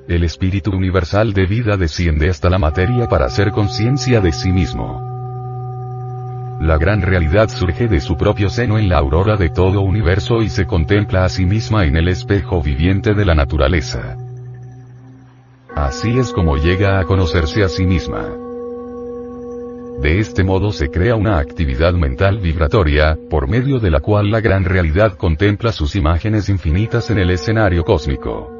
El 0.08 0.24
espíritu 0.24 0.70
universal 0.70 1.32
de 1.32 1.46
vida 1.46 1.76
desciende 1.76 2.28
hasta 2.28 2.50
la 2.50 2.58
materia 2.58 3.08
para 3.08 3.26
hacer 3.26 3.50
conciencia 3.50 4.20
de 4.20 4.32
sí 4.32 4.52
mismo. 4.52 5.15
La 6.60 6.78
gran 6.78 7.02
realidad 7.02 7.48
surge 7.48 7.86
de 7.86 8.00
su 8.00 8.16
propio 8.16 8.48
seno 8.48 8.78
en 8.78 8.88
la 8.88 8.96
aurora 8.98 9.36
de 9.36 9.50
todo 9.50 9.82
universo 9.82 10.42
y 10.42 10.48
se 10.48 10.66
contempla 10.66 11.24
a 11.24 11.28
sí 11.28 11.44
misma 11.44 11.84
en 11.84 11.96
el 11.96 12.08
espejo 12.08 12.62
viviente 12.62 13.12
de 13.12 13.24
la 13.26 13.34
naturaleza. 13.34 14.16
Así 15.74 16.18
es 16.18 16.32
como 16.32 16.56
llega 16.56 16.98
a 16.98 17.04
conocerse 17.04 17.62
a 17.62 17.68
sí 17.68 17.84
misma. 17.84 18.30
De 20.00 20.18
este 20.18 20.44
modo 20.44 20.72
se 20.72 20.88
crea 20.90 21.14
una 21.14 21.38
actividad 21.38 21.92
mental 21.92 22.38
vibratoria, 22.38 23.18
por 23.28 23.48
medio 23.48 23.78
de 23.78 23.90
la 23.90 24.00
cual 24.00 24.30
la 24.30 24.40
gran 24.40 24.64
realidad 24.64 25.16
contempla 25.16 25.72
sus 25.72 25.94
imágenes 25.94 26.48
infinitas 26.48 27.10
en 27.10 27.18
el 27.18 27.30
escenario 27.30 27.84
cósmico. 27.84 28.50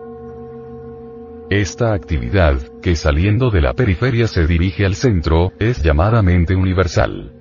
Esta 1.49 1.95
actividad, 1.95 2.59
que 2.83 2.97
saliendo 2.97 3.51
de 3.51 3.63
la 3.63 3.73
periferia 3.73 4.27
se 4.27 4.47
dirige 4.47 4.85
al 4.85 4.95
centro, 4.95 5.53
es 5.59 5.83
llamada 5.83 6.21
mente 6.21 6.55
universal. 6.55 7.36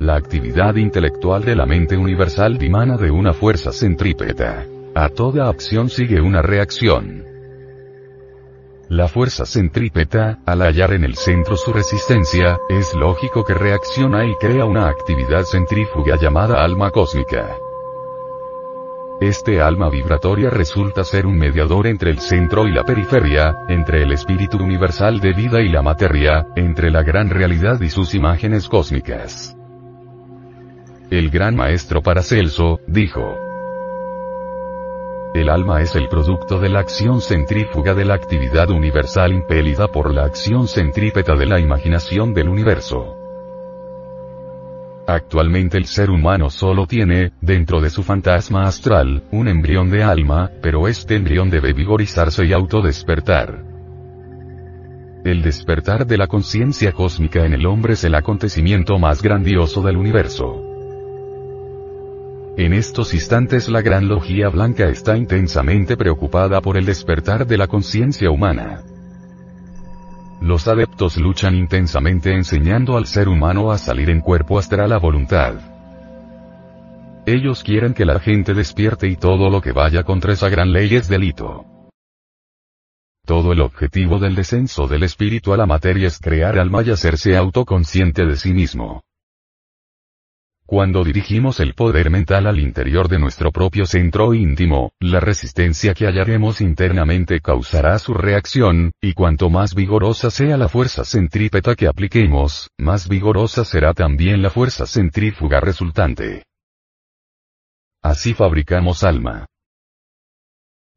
La 0.00 0.16
actividad 0.16 0.74
intelectual 0.74 1.44
de 1.44 1.54
la 1.54 1.66
mente 1.66 1.96
universal 1.96 2.58
dimana 2.58 2.96
de 2.96 3.10
una 3.10 3.32
fuerza 3.32 3.72
centrípeta. 3.72 4.66
A 4.94 5.08
toda 5.08 5.48
acción 5.48 5.88
sigue 5.88 6.20
una 6.20 6.42
reacción. 6.42 7.24
La 8.88 9.08
fuerza 9.08 9.46
centrípeta, 9.46 10.40
al 10.44 10.60
hallar 10.60 10.92
en 10.92 11.04
el 11.04 11.14
centro 11.14 11.56
su 11.56 11.72
resistencia, 11.72 12.58
es 12.68 12.92
lógico 12.94 13.44
que 13.44 13.54
reacciona 13.54 14.26
y 14.26 14.34
crea 14.34 14.64
una 14.64 14.88
actividad 14.88 15.44
centrífuga 15.44 16.16
llamada 16.16 16.62
alma 16.62 16.90
cósmica. 16.90 17.56
Este 19.20 19.60
alma 19.62 19.88
vibratoria 19.88 20.50
resulta 20.50 21.04
ser 21.04 21.24
un 21.24 21.38
mediador 21.38 21.86
entre 21.86 22.10
el 22.10 22.18
centro 22.18 22.66
y 22.66 22.72
la 22.72 22.82
periferia, 22.84 23.64
entre 23.68 24.02
el 24.02 24.12
espíritu 24.12 24.58
universal 24.58 25.20
de 25.20 25.32
vida 25.32 25.62
y 25.62 25.68
la 25.68 25.82
materia, 25.82 26.48
entre 26.56 26.90
la 26.90 27.02
gran 27.02 27.30
realidad 27.30 27.80
y 27.80 27.90
sus 27.90 28.14
imágenes 28.14 28.68
cósmicas. 28.68 29.53
El 31.10 31.28
gran 31.28 31.54
maestro 31.54 32.02
Paracelso, 32.02 32.80
dijo. 32.86 33.36
El 35.34 35.50
alma 35.50 35.82
es 35.82 35.94
el 35.96 36.08
producto 36.08 36.58
de 36.58 36.70
la 36.70 36.80
acción 36.80 37.20
centrífuga 37.20 37.92
de 37.92 38.06
la 38.06 38.14
actividad 38.14 38.70
universal 38.70 39.32
impelida 39.32 39.88
por 39.88 40.14
la 40.14 40.24
acción 40.24 40.66
centrípeta 40.66 41.34
de 41.34 41.44
la 41.44 41.60
imaginación 41.60 42.32
del 42.32 42.48
universo. 42.48 43.16
Actualmente 45.06 45.76
el 45.76 45.84
ser 45.84 46.08
humano 46.08 46.48
solo 46.48 46.86
tiene, 46.86 47.32
dentro 47.42 47.82
de 47.82 47.90
su 47.90 48.02
fantasma 48.02 48.62
astral, 48.62 49.24
un 49.30 49.48
embrión 49.48 49.90
de 49.90 50.02
alma, 50.02 50.50
pero 50.62 50.88
este 50.88 51.16
embrión 51.16 51.50
debe 51.50 51.74
vigorizarse 51.74 52.46
y 52.46 52.54
autodespertar. 52.54 53.62
El 55.24 55.42
despertar 55.42 56.06
de 56.06 56.16
la 56.16 56.28
conciencia 56.28 56.92
cósmica 56.92 57.44
en 57.44 57.52
el 57.52 57.66
hombre 57.66 57.92
es 57.92 58.04
el 58.04 58.14
acontecimiento 58.14 58.98
más 58.98 59.20
grandioso 59.20 59.82
del 59.82 59.98
universo. 59.98 60.63
En 62.56 62.72
estos 62.72 63.14
instantes 63.14 63.68
la 63.68 63.82
Gran 63.82 64.06
Logia 64.06 64.48
Blanca 64.48 64.88
está 64.88 65.16
intensamente 65.16 65.96
preocupada 65.96 66.60
por 66.60 66.76
el 66.76 66.84
despertar 66.84 67.48
de 67.48 67.58
la 67.58 67.66
conciencia 67.66 68.30
humana. 68.30 68.84
Los 70.40 70.68
adeptos 70.68 71.16
luchan 71.16 71.56
intensamente 71.56 72.32
enseñando 72.32 72.96
al 72.96 73.06
ser 73.06 73.28
humano 73.28 73.72
a 73.72 73.78
salir 73.78 74.08
en 74.08 74.20
cuerpo 74.20 74.56
astral 74.56 74.92
a 74.92 74.98
voluntad. 74.98 75.54
Ellos 77.26 77.64
quieren 77.64 77.92
que 77.92 78.04
la 78.04 78.20
gente 78.20 78.54
despierte 78.54 79.08
y 79.08 79.16
todo 79.16 79.50
lo 79.50 79.60
que 79.60 79.72
vaya 79.72 80.04
contra 80.04 80.32
esa 80.32 80.48
gran 80.48 80.70
ley 80.70 80.94
es 80.94 81.08
delito. 81.08 81.64
Todo 83.26 83.52
el 83.52 83.62
objetivo 83.62 84.20
del 84.20 84.36
descenso 84.36 84.86
del 84.86 85.02
espíritu 85.02 85.54
a 85.54 85.56
la 85.56 85.66
materia 85.66 86.06
es 86.06 86.20
crear 86.20 86.58
alma 86.58 86.82
y 86.82 86.90
hacerse 86.90 87.36
autoconsciente 87.36 88.24
de 88.26 88.36
sí 88.36 88.52
mismo. 88.52 89.02
Cuando 90.66 91.04
dirigimos 91.04 91.60
el 91.60 91.74
poder 91.74 92.08
mental 92.08 92.46
al 92.46 92.58
interior 92.58 93.08
de 93.08 93.18
nuestro 93.18 93.52
propio 93.52 93.84
centro 93.84 94.32
íntimo, 94.32 94.92
la 94.98 95.20
resistencia 95.20 95.92
que 95.92 96.06
hallaremos 96.06 96.62
internamente 96.62 97.40
causará 97.40 97.98
su 97.98 98.14
reacción, 98.14 98.92
y 98.98 99.12
cuanto 99.12 99.50
más 99.50 99.74
vigorosa 99.74 100.30
sea 100.30 100.56
la 100.56 100.68
fuerza 100.68 101.04
centrípeta 101.04 101.74
que 101.74 101.86
apliquemos, 101.86 102.70
más 102.78 103.08
vigorosa 103.08 103.66
será 103.66 103.92
también 103.92 104.40
la 104.40 104.48
fuerza 104.48 104.86
centrífuga 104.86 105.60
resultante. 105.60 106.44
Así 108.02 108.32
fabricamos 108.32 109.04
alma. 109.04 109.46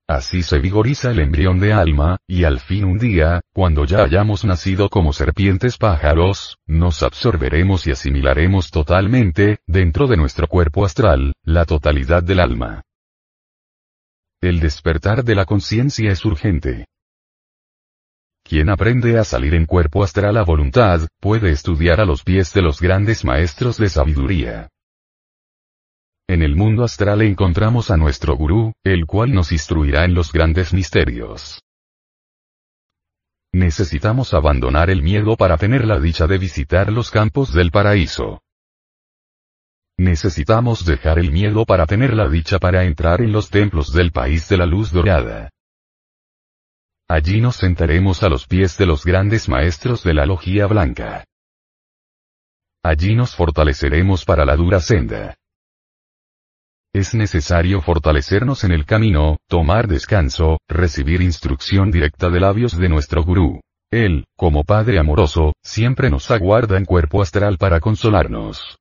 Así 0.08 0.42
se 0.42 0.60
vigoriza 0.60 1.12
el 1.12 1.20
embrión 1.20 1.60
de 1.60 1.74
alma, 1.74 2.18
y 2.26 2.46
al 2.46 2.62
fin 2.62 2.86
un 2.86 2.98
día, 2.98 3.42
cuando 3.54 3.84
ya 3.84 4.04
hayamos 4.04 4.46
nacido 4.46 4.88
como 4.88 5.12
serpientes 5.12 5.78
pájaros, 5.78 6.58
nos 6.66 7.04
absorberemos 7.04 7.88
y 7.88 7.92
asimilaremos 7.92 8.72
totalmente, 8.72 9.60
dentro 9.68 10.08
de 10.08 10.16
nuestro 10.16 10.48
cuerpo 10.48 10.86
astral, 10.86 11.34
la 11.44 11.66
totalidad 11.66 12.24
del 12.24 12.40
alma. 12.40 12.84
El 14.40 14.62
despertar 14.62 15.26
de 15.26 15.36
la 15.36 15.44
conciencia 15.44 16.10
es 16.10 16.24
urgente. 16.24 16.86
Quien 18.44 18.70
aprende 18.70 19.20
a 19.20 19.26
salir 19.26 19.56
en 19.56 19.66
cuerpo 19.66 20.06
astral 20.06 20.38
a 20.38 20.44
voluntad, 20.44 21.02
puede 21.20 21.50
estudiar 21.50 22.00
a 22.00 22.06
los 22.06 22.24
pies 22.24 22.54
de 22.54 22.62
los 22.62 22.80
grandes 22.80 23.26
maestros 23.26 23.78
de 23.78 23.90
sabiduría. 23.90 24.70
En 26.30 26.42
el 26.42 26.58
mundo 26.58 26.84
astral 26.84 27.22
encontramos 27.22 27.90
a 27.90 27.96
nuestro 27.96 28.36
gurú, 28.36 28.74
el 28.84 29.06
cual 29.06 29.34
nos 29.34 29.54
instruirá 29.54 30.04
en 30.04 30.14
los 30.14 30.34
grandes 30.34 30.74
misterios. 30.74 31.62
Necesitamos 33.54 34.34
abandonar 34.34 34.90
el 34.90 35.02
miedo 35.02 35.38
para 35.38 35.58
tener 35.58 35.86
la 35.86 36.00
dicha 36.00 36.28
de 36.28 36.38
visitar 36.38 36.92
los 36.92 37.12
campos 37.12 37.54
del 37.54 37.72
paraíso. 37.72 38.42
Necesitamos 39.98 40.86
dejar 40.86 41.18
el 41.18 41.32
miedo 41.32 41.66
para 41.66 41.86
tener 41.86 42.14
la 42.14 42.28
dicha 42.28 42.60
para 42.60 42.84
entrar 42.84 43.22
en 43.22 43.32
los 43.32 43.50
templos 43.50 43.94
del 43.94 44.12
país 44.12 44.50
de 44.50 44.58
la 44.58 44.66
luz 44.66 44.92
dorada. 44.92 45.50
Allí 47.08 47.40
nos 47.40 47.56
sentaremos 47.56 48.22
a 48.22 48.28
los 48.28 48.46
pies 48.46 48.78
de 48.78 48.86
los 48.86 49.06
grandes 49.06 49.48
maestros 49.48 50.04
de 50.04 50.14
la 50.14 50.26
logía 50.26 50.68
blanca. 50.68 51.24
Allí 52.84 53.16
nos 53.16 53.34
fortaleceremos 53.34 54.26
para 54.26 54.44
la 54.44 54.58
dura 54.58 54.82
senda. 54.82 55.38
Es 56.94 57.14
necesario 57.14 57.82
fortalecernos 57.82 58.64
en 58.64 58.72
el 58.72 58.86
camino, 58.86 59.38
tomar 59.48 59.88
descanso, 59.88 60.58
recibir 60.68 61.22
instrucción 61.22 61.92
directa 61.92 62.30
de 62.30 62.40
labios 62.40 62.78
de 62.78 62.90
nuestro 62.90 63.24
gurú. 63.24 63.62
Él, 63.92 64.26
como 64.36 64.64
Padre 64.64 65.00
amoroso, 65.00 65.54
siempre 65.64 66.10
nos 66.10 66.30
aguarda 66.32 66.78
en 66.78 66.86
cuerpo 66.86 67.22
astral 67.22 67.58
para 67.58 67.80
consolarnos. 67.80 68.78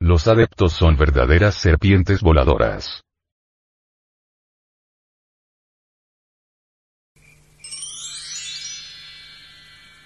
Los 0.00 0.26
adeptos 0.26 0.72
son 0.72 0.96
verdaderas 0.96 1.54
serpientes 1.54 2.22
voladoras. 2.22 3.02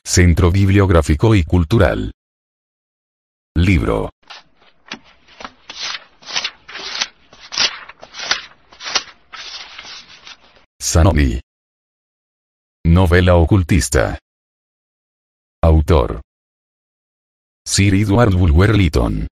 Centro 0.04 0.50
Bibliográfico 0.50 1.34
y 1.34 1.42
Cultural. 1.44 2.12
Libro. 3.54 4.15
Sanoni. 10.88 11.40
Novela 12.86 13.34
ocultista. 13.34 14.20
Autor. 15.60 16.20
Sir 17.66 17.92
Edward 17.92 18.32
Bulwer 18.32 18.76
Lytton. 18.76 19.26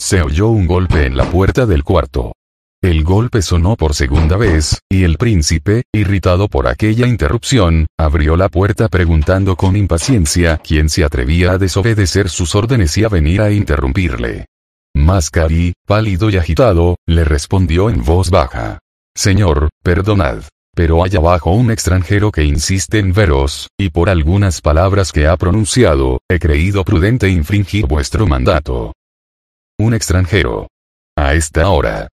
Se 0.00 0.22
oyó 0.22 0.46
un 0.46 0.68
golpe 0.68 1.06
en 1.06 1.16
la 1.16 1.28
puerta 1.28 1.66
del 1.66 1.82
cuarto. 1.82 2.34
El 2.80 3.02
golpe 3.02 3.42
sonó 3.42 3.74
por 3.74 3.94
segunda 3.94 4.36
vez, 4.36 4.78
y 4.88 5.02
el 5.02 5.18
príncipe, 5.18 5.82
irritado 5.92 6.46
por 6.46 6.68
aquella 6.68 7.08
interrupción, 7.08 7.86
abrió 7.98 8.36
la 8.36 8.48
puerta 8.48 8.86
preguntando 8.88 9.56
con 9.56 9.74
impaciencia 9.74 10.58
quién 10.58 10.88
se 10.88 11.02
atrevía 11.02 11.50
a 11.50 11.58
desobedecer 11.58 12.28
sus 12.28 12.54
órdenes 12.54 12.96
y 12.96 13.02
a 13.02 13.08
venir 13.08 13.40
a 13.40 13.50
interrumpirle. 13.50 14.46
Mascari, 14.94 15.72
pálido 15.84 16.30
y 16.30 16.36
agitado, 16.36 16.94
le 17.08 17.24
respondió 17.24 17.90
en 17.90 18.04
voz 18.04 18.30
baja. 18.30 18.78
Señor, 19.16 19.68
perdonad. 19.82 20.44
Pero 20.74 21.04
hay 21.04 21.14
abajo 21.14 21.52
un 21.52 21.70
extranjero 21.70 22.32
que 22.32 22.42
insiste 22.42 22.98
en 22.98 23.12
veros, 23.12 23.68
y 23.78 23.90
por 23.90 24.10
algunas 24.10 24.60
palabras 24.60 25.12
que 25.12 25.28
ha 25.28 25.36
pronunciado, 25.36 26.20
he 26.28 26.40
creído 26.40 26.84
prudente 26.84 27.28
infringir 27.28 27.86
vuestro 27.86 28.26
mandato. 28.26 28.92
Un 29.78 29.94
extranjero. 29.94 30.68
A 31.16 31.34
esta 31.34 31.68
hora. 31.68 32.08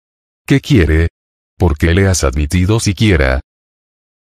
¿Qué 0.45 0.61
quiere? 0.61 1.09
¿Por 1.57 1.75
qué 1.75 1.95
le 1.95 2.07
has 2.07 2.23
admitido 2.23 2.79
siquiera? 2.79 3.41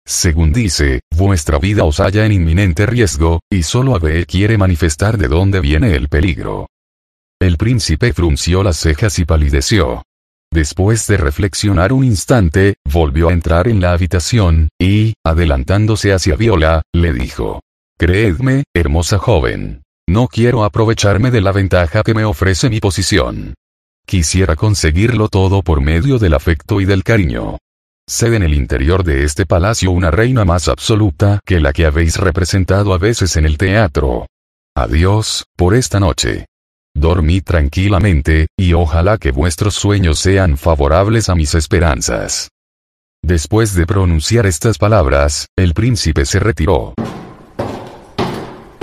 Según 0.07 0.53
dice, 0.53 1.01
vuestra 1.11 1.59
vida 1.59 1.85
os 1.85 2.01
halla 2.01 2.25
en 2.25 2.33
inminente 2.33 2.87
riesgo, 2.87 3.41
y 3.51 3.63
solo 3.63 3.95
Abe 3.95 4.25
quiere 4.25 4.57
manifestar 4.57 5.19
de 5.19 5.29
dónde 5.29 5.61
viene 5.61 5.95
el 5.95 6.09
peligro. 6.09 6.67
El 7.41 7.59
príncipe 7.59 8.15
frunció 8.15 8.63
las 8.63 8.79
cejas 8.79 9.19
y 9.19 9.27
palideció. 9.27 10.03
Después 10.53 11.07
de 11.07 11.17
reflexionar 11.17 11.93
un 11.93 12.05
instante, 12.05 12.75
volvió 12.85 13.29
a 13.29 13.33
entrar 13.33 13.69
en 13.69 13.81
la 13.81 13.93
habitación, 13.93 14.69
y, 14.81 15.15
adelantándose 15.25 16.13
hacia 16.13 16.35
Viola, 16.35 16.83
le 16.93 17.13
dijo. 17.13 17.61
Creedme, 17.99 18.65
hermosa 18.75 19.19
joven. 19.19 19.83
No 20.09 20.27
quiero 20.27 20.65
aprovecharme 20.65 21.31
de 21.31 21.41
la 21.41 21.53
ventaja 21.53 22.03
que 22.03 22.15
me 22.15 22.25
ofrece 22.25 22.69
mi 22.69 22.81
posición. 22.81 23.55
Quisiera 24.05 24.57
conseguirlo 24.57 25.29
todo 25.29 25.63
por 25.63 25.81
medio 25.81 26.19
del 26.19 26.35
afecto 26.35 26.81
y 26.81 26.85
del 26.85 27.05
cariño. 27.05 27.59
Sed 28.09 28.35
en 28.35 28.43
el 28.43 28.55
interior 28.55 29.05
de 29.05 29.23
este 29.23 29.47
palacio 29.47 29.93
una 29.93 30.11
reina 30.11 30.45
más 30.45 30.67
absoluta 30.67 31.39
que 31.47 31.61
la 31.61 31.73
que 31.73 31.87
habéis 31.87 32.17
representado 32.17 32.93
a 32.93 32.99
veces 32.99 33.37
en 33.37 33.47
el 33.47 33.57
teatro. 33.57 34.27
Adiós, 34.75 35.45
por 35.57 35.77
esta 35.77 36.01
noche. 36.01 36.47
Dormid 37.01 37.45
tranquilamente, 37.45 38.49
y 38.59 38.75
ojalá 38.75 39.17
que 39.17 39.31
vuestros 39.31 39.75
sueños 39.75 40.19
sean 40.19 40.59
favorables 40.59 41.31
a 41.31 41.35
mis 41.35 41.55
esperanzas. 41.55 42.51
Después 43.23 43.75
de 43.75 43.87
pronunciar 43.87 44.45
estas 44.45 44.77
palabras, 44.77 45.47
el 45.57 45.73
príncipe 45.73 46.27
se 46.27 46.39
retiró. 46.39 46.93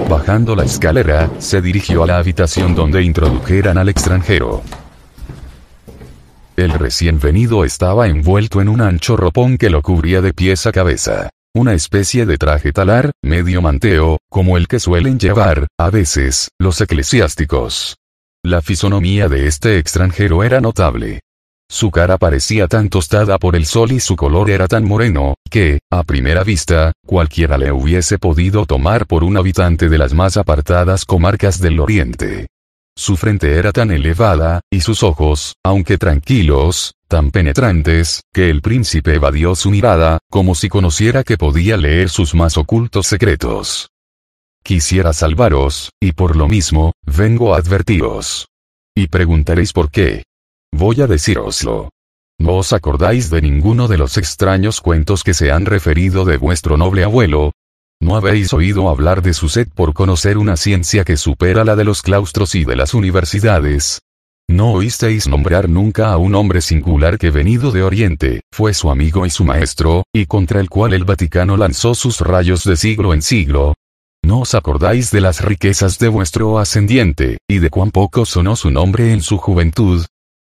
Bajando 0.09 0.55
la 0.55 0.63
escalera, 0.63 1.29
se 1.37 1.61
dirigió 1.61 2.03
a 2.03 2.07
la 2.07 2.17
habitación 2.17 2.73
donde 2.73 3.03
introdujeran 3.03 3.77
al 3.77 3.87
extranjero. 3.89 4.63
El 6.55 6.71
recién 6.71 7.19
venido 7.19 7.63
estaba 7.65 8.07
envuelto 8.07 8.61
en 8.61 8.69
un 8.69 8.81
ancho 8.81 9.15
ropón 9.15 9.59
que 9.59 9.69
lo 9.69 9.83
cubría 9.83 10.21
de 10.21 10.33
pies 10.33 10.65
a 10.65 10.71
cabeza. 10.71 11.29
Una 11.53 11.75
especie 11.75 12.25
de 12.25 12.37
traje 12.37 12.71
talar, 12.71 13.11
medio 13.23 13.61
manteo, 13.61 14.17
como 14.27 14.57
el 14.57 14.67
que 14.67 14.79
suelen 14.79 15.19
llevar, 15.19 15.67
a 15.77 15.91
veces, 15.91 16.49
los 16.59 16.81
eclesiásticos. 16.81 17.95
La 18.47 18.61
fisonomía 18.61 19.27
de 19.27 19.45
este 19.45 19.77
extranjero 19.77 20.41
era 20.41 20.61
notable. 20.61 21.19
Su 21.69 21.91
cara 21.91 22.17
parecía 22.17 22.69
tan 22.69 22.87
tostada 22.87 23.37
por 23.39 23.57
el 23.57 23.65
sol 23.65 23.91
y 23.91 23.99
su 23.99 24.15
color 24.15 24.49
era 24.49 24.69
tan 24.69 24.85
moreno, 24.85 25.33
que, 25.51 25.79
a 25.91 26.03
primera 26.03 26.45
vista, 26.45 26.93
cualquiera 27.05 27.57
le 27.57 27.73
hubiese 27.73 28.19
podido 28.19 28.65
tomar 28.65 29.05
por 29.05 29.25
un 29.25 29.35
habitante 29.35 29.89
de 29.89 29.97
las 29.97 30.13
más 30.13 30.37
apartadas 30.37 31.03
comarcas 31.03 31.59
del 31.59 31.81
oriente. 31.81 32.47
Su 32.95 33.17
frente 33.17 33.51
era 33.51 33.73
tan 33.73 33.91
elevada, 33.91 34.61
y 34.71 34.79
sus 34.79 35.03
ojos, 35.03 35.55
aunque 35.61 35.97
tranquilos, 35.97 36.93
tan 37.09 37.31
penetrantes, 37.31 38.21
que 38.33 38.49
el 38.49 38.61
príncipe 38.61 39.15
evadió 39.15 39.55
su 39.55 39.71
mirada, 39.71 40.19
como 40.31 40.55
si 40.55 40.69
conociera 40.69 41.25
que 41.25 41.35
podía 41.35 41.75
leer 41.75 42.07
sus 42.07 42.33
más 42.33 42.57
ocultos 42.57 43.07
secretos. 43.07 43.89
Quisiera 44.67 45.13
salvaros, 45.13 45.91
y 45.97 46.11
por 46.11 46.35
lo 46.35 46.49
mismo, 46.49 46.91
vengo 47.05 47.55
a 47.55 47.57
advertiros. 47.57 48.49
Y 48.93 49.07
preguntaréis 49.07 49.71
por 49.71 49.89
qué. 49.89 50.25
Voy 50.73 50.99
a 50.99 51.07
decíroslo. 51.07 51.89
¿No 52.37 52.57
os 52.57 52.73
acordáis 52.73 53.29
de 53.29 53.41
ninguno 53.41 53.87
de 53.87 53.97
los 53.97 54.17
extraños 54.17 54.81
cuentos 54.81 55.23
que 55.23 55.33
se 55.33 55.53
han 55.53 55.65
referido 55.65 56.25
de 56.25 56.35
vuestro 56.35 56.75
noble 56.75 57.05
abuelo? 57.05 57.53
¿No 58.01 58.17
habéis 58.17 58.51
oído 58.51 58.89
hablar 58.89 59.21
de 59.21 59.33
su 59.33 59.47
sed 59.47 59.69
por 59.73 59.93
conocer 59.93 60.37
una 60.37 60.57
ciencia 60.57 61.05
que 61.05 61.15
supera 61.15 61.63
la 61.63 61.77
de 61.77 61.85
los 61.85 62.01
claustros 62.01 62.53
y 62.53 62.65
de 62.65 62.75
las 62.75 62.93
universidades? 62.93 64.01
No 64.49 64.73
oísteis 64.73 65.29
nombrar 65.29 65.69
nunca 65.69 66.11
a 66.11 66.17
un 66.17 66.35
hombre 66.35 66.59
singular 66.59 67.17
que 67.17 67.31
venido 67.31 67.71
de 67.71 67.83
Oriente, 67.83 68.41
fue 68.51 68.73
su 68.73 68.91
amigo 68.91 69.25
y 69.25 69.29
su 69.29 69.45
maestro, 69.45 70.03
y 70.13 70.25
contra 70.25 70.59
el 70.59 70.69
cual 70.69 70.93
el 70.93 71.05
Vaticano 71.05 71.55
lanzó 71.55 71.95
sus 71.95 72.19
rayos 72.19 72.65
de 72.65 72.75
siglo 72.75 73.13
en 73.13 73.21
siglo. 73.21 73.73
¿No 74.23 74.41
os 74.41 74.55
acordáis 74.55 75.11
de 75.11 75.21
las 75.21 75.41
riquezas 75.41 75.99
de 75.99 76.07
vuestro 76.07 76.59
ascendiente, 76.59 77.37
y 77.49 77.59
de 77.59 77.69
cuán 77.69 77.91
poco 77.91 78.25
sonó 78.25 78.55
su 78.55 78.71
nombre 78.71 79.11
en 79.13 79.21
su 79.21 79.37
juventud? 79.37 80.05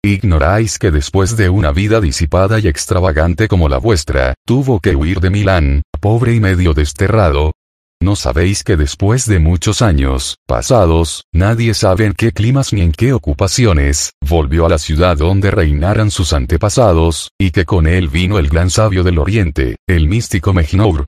Ignoráis 0.04 0.78
que 0.80 0.92
después 0.92 1.36
de 1.36 1.50
una 1.50 1.72
vida 1.72 2.00
disipada 2.00 2.60
y 2.60 2.68
extravagante 2.68 3.48
como 3.48 3.68
la 3.70 3.78
vuestra, 3.78 4.36
tuvo 4.46 4.80
que 4.80 4.96
huir 4.96 5.20
de 5.20 5.30
Milán, 5.30 5.82
pobre 6.00 6.36
y 6.36 6.40
medio 6.40 6.74
desterrado, 6.74 7.54
¿No 8.02 8.16
sabéis 8.16 8.64
que 8.64 8.76
después 8.76 9.26
de 9.26 9.40
muchos 9.40 9.82
años, 9.82 10.38
pasados, 10.46 11.24
nadie 11.34 11.74
sabe 11.74 12.06
en 12.06 12.14
qué 12.14 12.32
climas 12.32 12.74
ni 12.74 12.82
en 12.82 12.92
qué 12.92 13.14
ocupaciones, 13.14 14.12
volvió 14.22 14.66
a 14.66 14.70
la 14.70 14.78
ciudad 14.78 15.18
donde 15.18 15.50
reinaran 15.50 16.12
sus 16.12 16.34
antepasados, 16.34 17.32
y 17.40 17.52
que 17.52 17.66
con 17.66 17.88
él 17.88 18.10
vino 18.10 18.38
el 18.38 18.50
gran 18.50 18.70
sabio 18.70 19.04
del 19.04 19.18
oriente, 19.18 19.78
el 19.88 20.08
místico 20.08 20.54
Mejnour? 20.54 21.06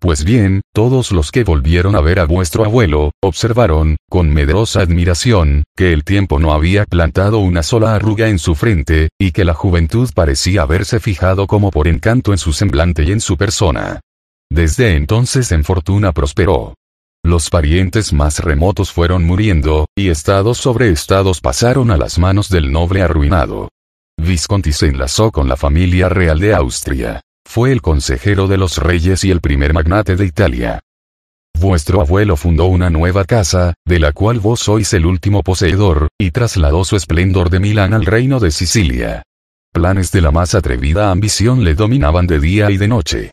Pues 0.00 0.22
bien, 0.22 0.60
todos 0.72 1.10
los 1.10 1.32
que 1.32 1.42
volvieron 1.42 1.96
a 1.96 2.00
ver 2.00 2.20
a 2.20 2.24
vuestro 2.24 2.64
abuelo, 2.64 3.10
observaron, 3.20 3.96
con 4.08 4.30
medrosa 4.32 4.80
admiración, 4.80 5.64
que 5.76 5.92
el 5.92 6.04
tiempo 6.04 6.38
no 6.38 6.52
había 6.52 6.84
plantado 6.84 7.38
una 7.40 7.64
sola 7.64 7.96
arruga 7.96 8.28
en 8.28 8.38
su 8.38 8.54
frente, 8.54 9.08
y 9.18 9.32
que 9.32 9.44
la 9.44 9.54
juventud 9.54 10.08
parecía 10.14 10.62
haberse 10.62 11.00
fijado 11.00 11.48
como 11.48 11.72
por 11.72 11.88
encanto 11.88 12.30
en 12.30 12.38
su 12.38 12.52
semblante 12.52 13.02
y 13.02 13.10
en 13.10 13.20
su 13.20 13.36
persona. 13.36 13.98
Desde 14.48 14.94
entonces 14.94 15.50
en 15.50 15.64
fortuna 15.64 16.12
prosperó. 16.12 16.74
Los 17.24 17.50
parientes 17.50 18.12
más 18.12 18.38
remotos 18.38 18.92
fueron 18.92 19.24
muriendo, 19.24 19.86
y 19.96 20.10
estados 20.10 20.58
sobre 20.58 20.90
estados 20.90 21.40
pasaron 21.40 21.90
a 21.90 21.96
las 21.96 22.20
manos 22.20 22.50
del 22.50 22.70
noble 22.70 23.02
arruinado. 23.02 23.68
Visconti 24.16 24.72
se 24.72 24.86
enlazó 24.86 25.32
con 25.32 25.48
la 25.48 25.56
familia 25.56 26.08
real 26.08 26.38
de 26.38 26.54
Austria. 26.54 27.20
Fue 27.48 27.72
el 27.72 27.80
consejero 27.80 28.46
de 28.46 28.58
los 28.58 28.76
reyes 28.76 29.24
y 29.24 29.30
el 29.30 29.40
primer 29.40 29.72
magnate 29.72 30.16
de 30.16 30.26
Italia. 30.26 30.80
Vuestro 31.58 32.02
abuelo 32.02 32.36
fundó 32.36 32.66
una 32.66 32.90
nueva 32.90 33.24
casa, 33.24 33.72
de 33.86 33.98
la 33.98 34.12
cual 34.12 34.38
vos 34.38 34.60
sois 34.60 34.92
el 34.92 35.06
último 35.06 35.42
poseedor, 35.42 36.08
y 36.20 36.30
trasladó 36.30 36.84
su 36.84 36.94
esplendor 36.94 37.48
de 37.48 37.58
Milán 37.58 37.94
al 37.94 38.04
reino 38.04 38.38
de 38.38 38.50
Sicilia. 38.50 39.22
Planes 39.72 40.12
de 40.12 40.20
la 40.20 40.30
más 40.30 40.54
atrevida 40.54 41.10
ambición 41.10 41.64
le 41.64 41.74
dominaban 41.74 42.26
de 42.26 42.38
día 42.38 42.70
y 42.70 42.76
de 42.76 42.86
noche. 42.86 43.30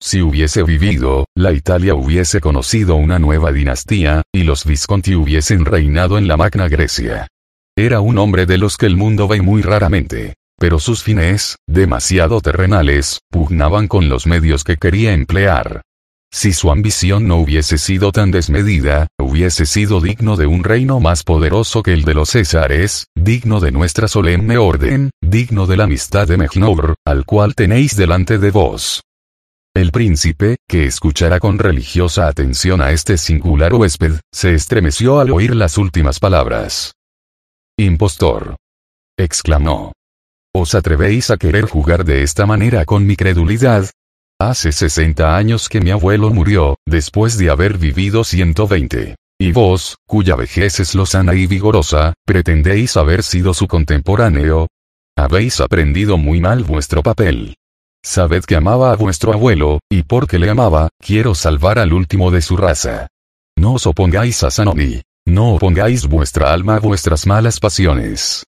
Si 0.00 0.22
hubiese 0.22 0.62
vivido, 0.62 1.26
la 1.36 1.52
Italia 1.52 1.94
hubiese 1.94 2.40
conocido 2.40 2.96
una 2.96 3.18
nueva 3.18 3.52
dinastía, 3.52 4.22
y 4.32 4.44
los 4.44 4.64
Visconti 4.64 5.14
hubiesen 5.14 5.66
reinado 5.66 6.16
en 6.16 6.26
la 6.26 6.38
Magna 6.38 6.68
Grecia. 6.68 7.28
Era 7.76 8.00
un 8.00 8.16
hombre 8.16 8.46
de 8.46 8.56
los 8.56 8.78
que 8.78 8.86
el 8.86 8.96
mundo 8.96 9.28
ve 9.28 9.42
muy 9.42 9.60
raramente. 9.60 10.36
Pero 10.58 10.80
sus 10.80 11.02
fines, 11.02 11.56
demasiado 11.68 12.40
terrenales, 12.40 13.20
pugnaban 13.30 13.86
con 13.86 14.08
los 14.08 14.26
medios 14.26 14.64
que 14.64 14.76
quería 14.76 15.12
emplear. 15.12 15.82
Si 16.30 16.52
su 16.52 16.70
ambición 16.70 17.26
no 17.26 17.36
hubiese 17.36 17.78
sido 17.78 18.12
tan 18.12 18.30
desmedida, 18.30 19.06
hubiese 19.18 19.64
sido 19.64 20.00
digno 20.00 20.36
de 20.36 20.46
un 20.46 20.62
reino 20.62 21.00
más 21.00 21.22
poderoso 21.22 21.82
que 21.82 21.94
el 21.94 22.04
de 22.04 22.14
los 22.14 22.30
Césares, 22.30 23.06
digno 23.16 23.60
de 23.60 23.72
nuestra 23.72 24.08
solemne 24.08 24.58
orden, 24.58 25.10
digno 25.22 25.66
de 25.66 25.76
la 25.78 25.84
amistad 25.84 26.28
de 26.28 26.36
Mejnour, 26.36 26.96
al 27.06 27.24
cual 27.24 27.54
tenéis 27.54 27.96
delante 27.96 28.38
de 28.38 28.50
vos. 28.50 29.02
El 29.74 29.90
príncipe, 29.90 30.56
que 30.68 30.86
escuchara 30.86 31.40
con 31.40 31.58
religiosa 31.58 32.26
atención 32.26 32.82
a 32.82 32.90
este 32.90 33.16
singular 33.16 33.72
huésped, 33.72 34.20
se 34.32 34.54
estremeció 34.54 35.20
al 35.20 35.30
oír 35.30 35.54
las 35.54 35.78
últimas 35.78 36.18
palabras. 36.18 36.94
Impostor. 37.78 38.56
exclamó. 39.16 39.92
¿Os 40.60 40.74
atrevéis 40.74 41.30
a 41.30 41.36
querer 41.36 41.66
jugar 41.66 42.04
de 42.04 42.24
esta 42.24 42.44
manera 42.44 42.84
con 42.84 43.06
mi 43.06 43.14
credulidad? 43.14 43.88
Hace 44.40 44.72
60 44.72 45.36
años 45.36 45.68
que 45.68 45.80
mi 45.80 45.92
abuelo 45.92 46.30
murió, 46.30 46.74
después 46.84 47.38
de 47.38 47.48
haber 47.48 47.78
vivido 47.78 48.24
120. 48.24 49.14
Y 49.38 49.52
vos, 49.52 49.98
cuya 50.04 50.34
vejez 50.34 50.80
es 50.80 50.96
lozana 50.96 51.36
y 51.36 51.46
vigorosa, 51.46 52.12
pretendéis 52.26 52.96
haber 52.96 53.22
sido 53.22 53.54
su 53.54 53.68
contemporáneo. 53.68 54.66
Habéis 55.16 55.60
aprendido 55.60 56.18
muy 56.18 56.40
mal 56.40 56.64
vuestro 56.64 57.04
papel. 57.04 57.54
Sabed 58.04 58.42
que 58.42 58.56
amaba 58.56 58.90
a 58.90 58.96
vuestro 58.96 59.32
abuelo, 59.32 59.78
y 59.88 60.02
porque 60.02 60.40
le 60.40 60.50
amaba, 60.50 60.88
quiero 60.98 61.36
salvar 61.36 61.78
al 61.78 61.92
último 61.92 62.32
de 62.32 62.42
su 62.42 62.56
raza. 62.56 63.06
No 63.56 63.74
os 63.74 63.86
opongáis 63.86 64.42
a 64.42 64.50
Sanoni. 64.50 65.02
No 65.24 65.54
opongáis 65.54 66.08
vuestra 66.08 66.52
alma 66.52 66.74
a 66.74 66.80
vuestras 66.80 67.28
malas 67.28 67.60
pasiones. 67.60 68.47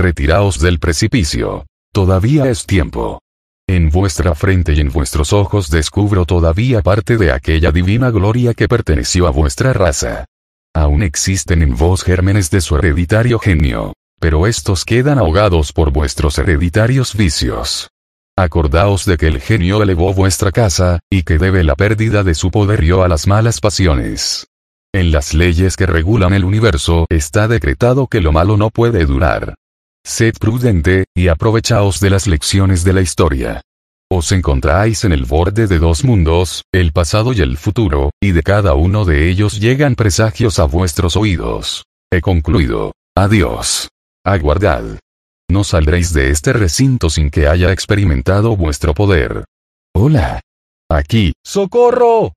Retiraos 0.00 0.58
del 0.58 0.78
precipicio. 0.78 1.66
Todavía 1.92 2.48
es 2.48 2.64
tiempo. 2.64 3.20
En 3.68 3.90
vuestra 3.90 4.34
frente 4.34 4.72
y 4.72 4.80
en 4.80 4.90
vuestros 4.90 5.34
ojos 5.34 5.68
descubro 5.68 6.24
todavía 6.24 6.80
parte 6.80 7.18
de 7.18 7.32
aquella 7.32 7.70
divina 7.70 8.10
gloria 8.10 8.54
que 8.54 8.66
perteneció 8.66 9.26
a 9.26 9.30
vuestra 9.30 9.74
raza. 9.74 10.24
Aún 10.74 11.02
existen 11.02 11.60
en 11.60 11.76
vos 11.76 12.02
gérmenes 12.02 12.50
de 12.50 12.62
su 12.62 12.76
hereditario 12.76 13.38
genio. 13.38 13.92
Pero 14.18 14.46
estos 14.46 14.86
quedan 14.86 15.18
ahogados 15.18 15.74
por 15.74 15.92
vuestros 15.92 16.38
hereditarios 16.38 17.14
vicios. 17.14 17.90
Acordaos 18.38 19.04
de 19.04 19.18
que 19.18 19.26
el 19.26 19.38
genio 19.38 19.82
elevó 19.82 20.14
vuestra 20.14 20.50
casa, 20.50 21.00
y 21.10 21.24
que 21.24 21.36
debe 21.36 21.62
la 21.62 21.74
pérdida 21.74 22.22
de 22.24 22.34
su 22.34 22.50
poderío 22.50 23.02
a 23.02 23.08
las 23.08 23.26
malas 23.26 23.60
pasiones. 23.60 24.46
En 24.94 25.12
las 25.12 25.34
leyes 25.34 25.76
que 25.76 25.84
regulan 25.84 26.32
el 26.32 26.46
universo 26.46 27.04
está 27.10 27.48
decretado 27.48 28.06
que 28.06 28.22
lo 28.22 28.32
malo 28.32 28.56
no 28.56 28.70
puede 28.70 29.04
durar. 29.04 29.56
Sed 30.04 30.34
prudente, 30.40 31.04
y 31.14 31.28
aprovechaos 31.28 32.00
de 32.00 32.10
las 32.10 32.26
lecciones 32.26 32.84
de 32.84 32.92
la 32.92 33.00
historia. 33.00 33.62
Os 34.12 34.32
encontráis 34.32 35.04
en 35.04 35.12
el 35.12 35.24
borde 35.24 35.66
de 35.66 35.78
dos 35.78 36.04
mundos, 36.04 36.64
el 36.72 36.92
pasado 36.92 37.32
y 37.32 37.40
el 37.40 37.56
futuro, 37.56 38.10
y 38.20 38.32
de 38.32 38.42
cada 38.42 38.74
uno 38.74 39.04
de 39.04 39.28
ellos 39.30 39.60
llegan 39.60 39.94
presagios 39.94 40.58
a 40.58 40.64
vuestros 40.64 41.16
oídos. 41.16 41.84
He 42.12 42.20
concluido. 42.20 42.92
Adiós. 43.16 43.88
Aguardad. 44.24 44.98
No 45.48 45.64
saldréis 45.64 46.12
de 46.12 46.30
este 46.30 46.52
recinto 46.52 47.08
sin 47.08 47.30
que 47.30 47.46
haya 47.46 47.72
experimentado 47.72 48.56
vuestro 48.56 48.94
poder. 48.94 49.44
Hola. 49.94 50.40
Aquí. 50.90 51.32
¡Socorro! 51.44 52.32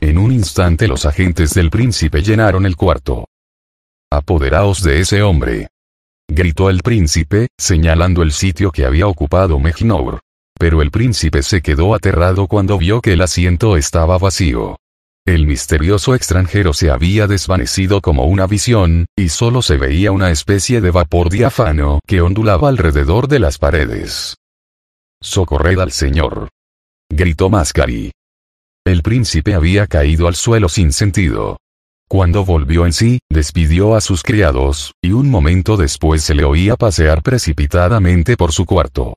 En 0.00 0.18
un 0.18 0.32
instante 0.32 0.88
los 0.88 1.04
agentes 1.04 1.52
del 1.54 1.70
príncipe 1.70 2.22
llenaron 2.22 2.64
el 2.64 2.76
cuarto. 2.76 3.26
Apoderaos 4.16 4.82
de 4.82 5.00
ese 5.00 5.22
hombre. 5.22 5.66
Gritó 6.28 6.70
el 6.70 6.82
príncipe, 6.82 7.48
señalando 7.58 8.22
el 8.22 8.30
sitio 8.30 8.70
que 8.70 8.84
había 8.84 9.08
ocupado 9.08 9.58
Mejnour. 9.58 10.20
Pero 10.56 10.82
el 10.82 10.92
príncipe 10.92 11.42
se 11.42 11.60
quedó 11.60 11.94
aterrado 11.94 12.46
cuando 12.46 12.78
vio 12.78 13.00
que 13.00 13.14
el 13.14 13.22
asiento 13.22 13.76
estaba 13.76 14.16
vacío. 14.18 14.76
El 15.26 15.46
misterioso 15.46 16.14
extranjero 16.14 16.72
se 16.74 16.90
había 16.90 17.26
desvanecido 17.26 18.00
como 18.00 18.26
una 18.26 18.46
visión, 18.46 19.06
y 19.16 19.30
solo 19.30 19.62
se 19.62 19.78
veía 19.78 20.12
una 20.12 20.30
especie 20.30 20.80
de 20.80 20.92
vapor 20.92 21.28
diáfano 21.28 21.98
que 22.06 22.20
ondulaba 22.20 22.68
alrededor 22.68 23.26
de 23.26 23.40
las 23.40 23.58
paredes. 23.58 24.36
Socorred 25.20 25.78
al 25.80 25.90
señor. 25.90 26.50
Gritó 27.10 27.50
Mascari. 27.50 28.12
El 28.86 29.02
príncipe 29.02 29.54
había 29.54 29.86
caído 29.86 30.28
al 30.28 30.36
suelo 30.36 30.68
sin 30.68 30.92
sentido. 30.92 31.56
Cuando 32.14 32.44
volvió 32.44 32.86
en 32.86 32.92
sí, 32.92 33.18
despidió 33.28 33.96
a 33.96 34.00
sus 34.00 34.22
criados, 34.22 34.92
y 35.02 35.10
un 35.10 35.28
momento 35.28 35.76
después 35.76 36.22
se 36.22 36.36
le 36.36 36.44
oía 36.44 36.76
pasear 36.76 37.24
precipitadamente 37.24 38.36
por 38.36 38.52
su 38.52 38.66
cuarto. 38.66 39.14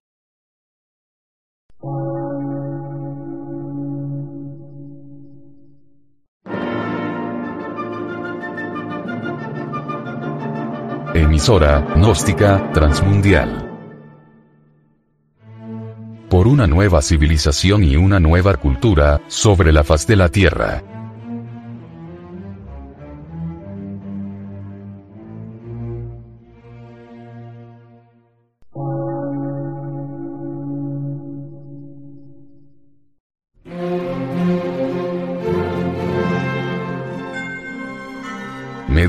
Emisora, 11.13 11.93
gnóstica, 11.97 12.71
transmundial. 12.73 13.79
Por 16.31 16.47
una 16.47 16.65
nueva 16.65 17.03
civilización 17.03 17.83
y 17.83 17.95
una 17.95 18.19
nueva 18.19 18.55
cultura, 18.55 19.21
sobre 19.27 19.71
la 19.71 19.83
faz 19.83 20.07
de 20.07 20.15
la 20.15 20.29
Tierra. 20.29 20.96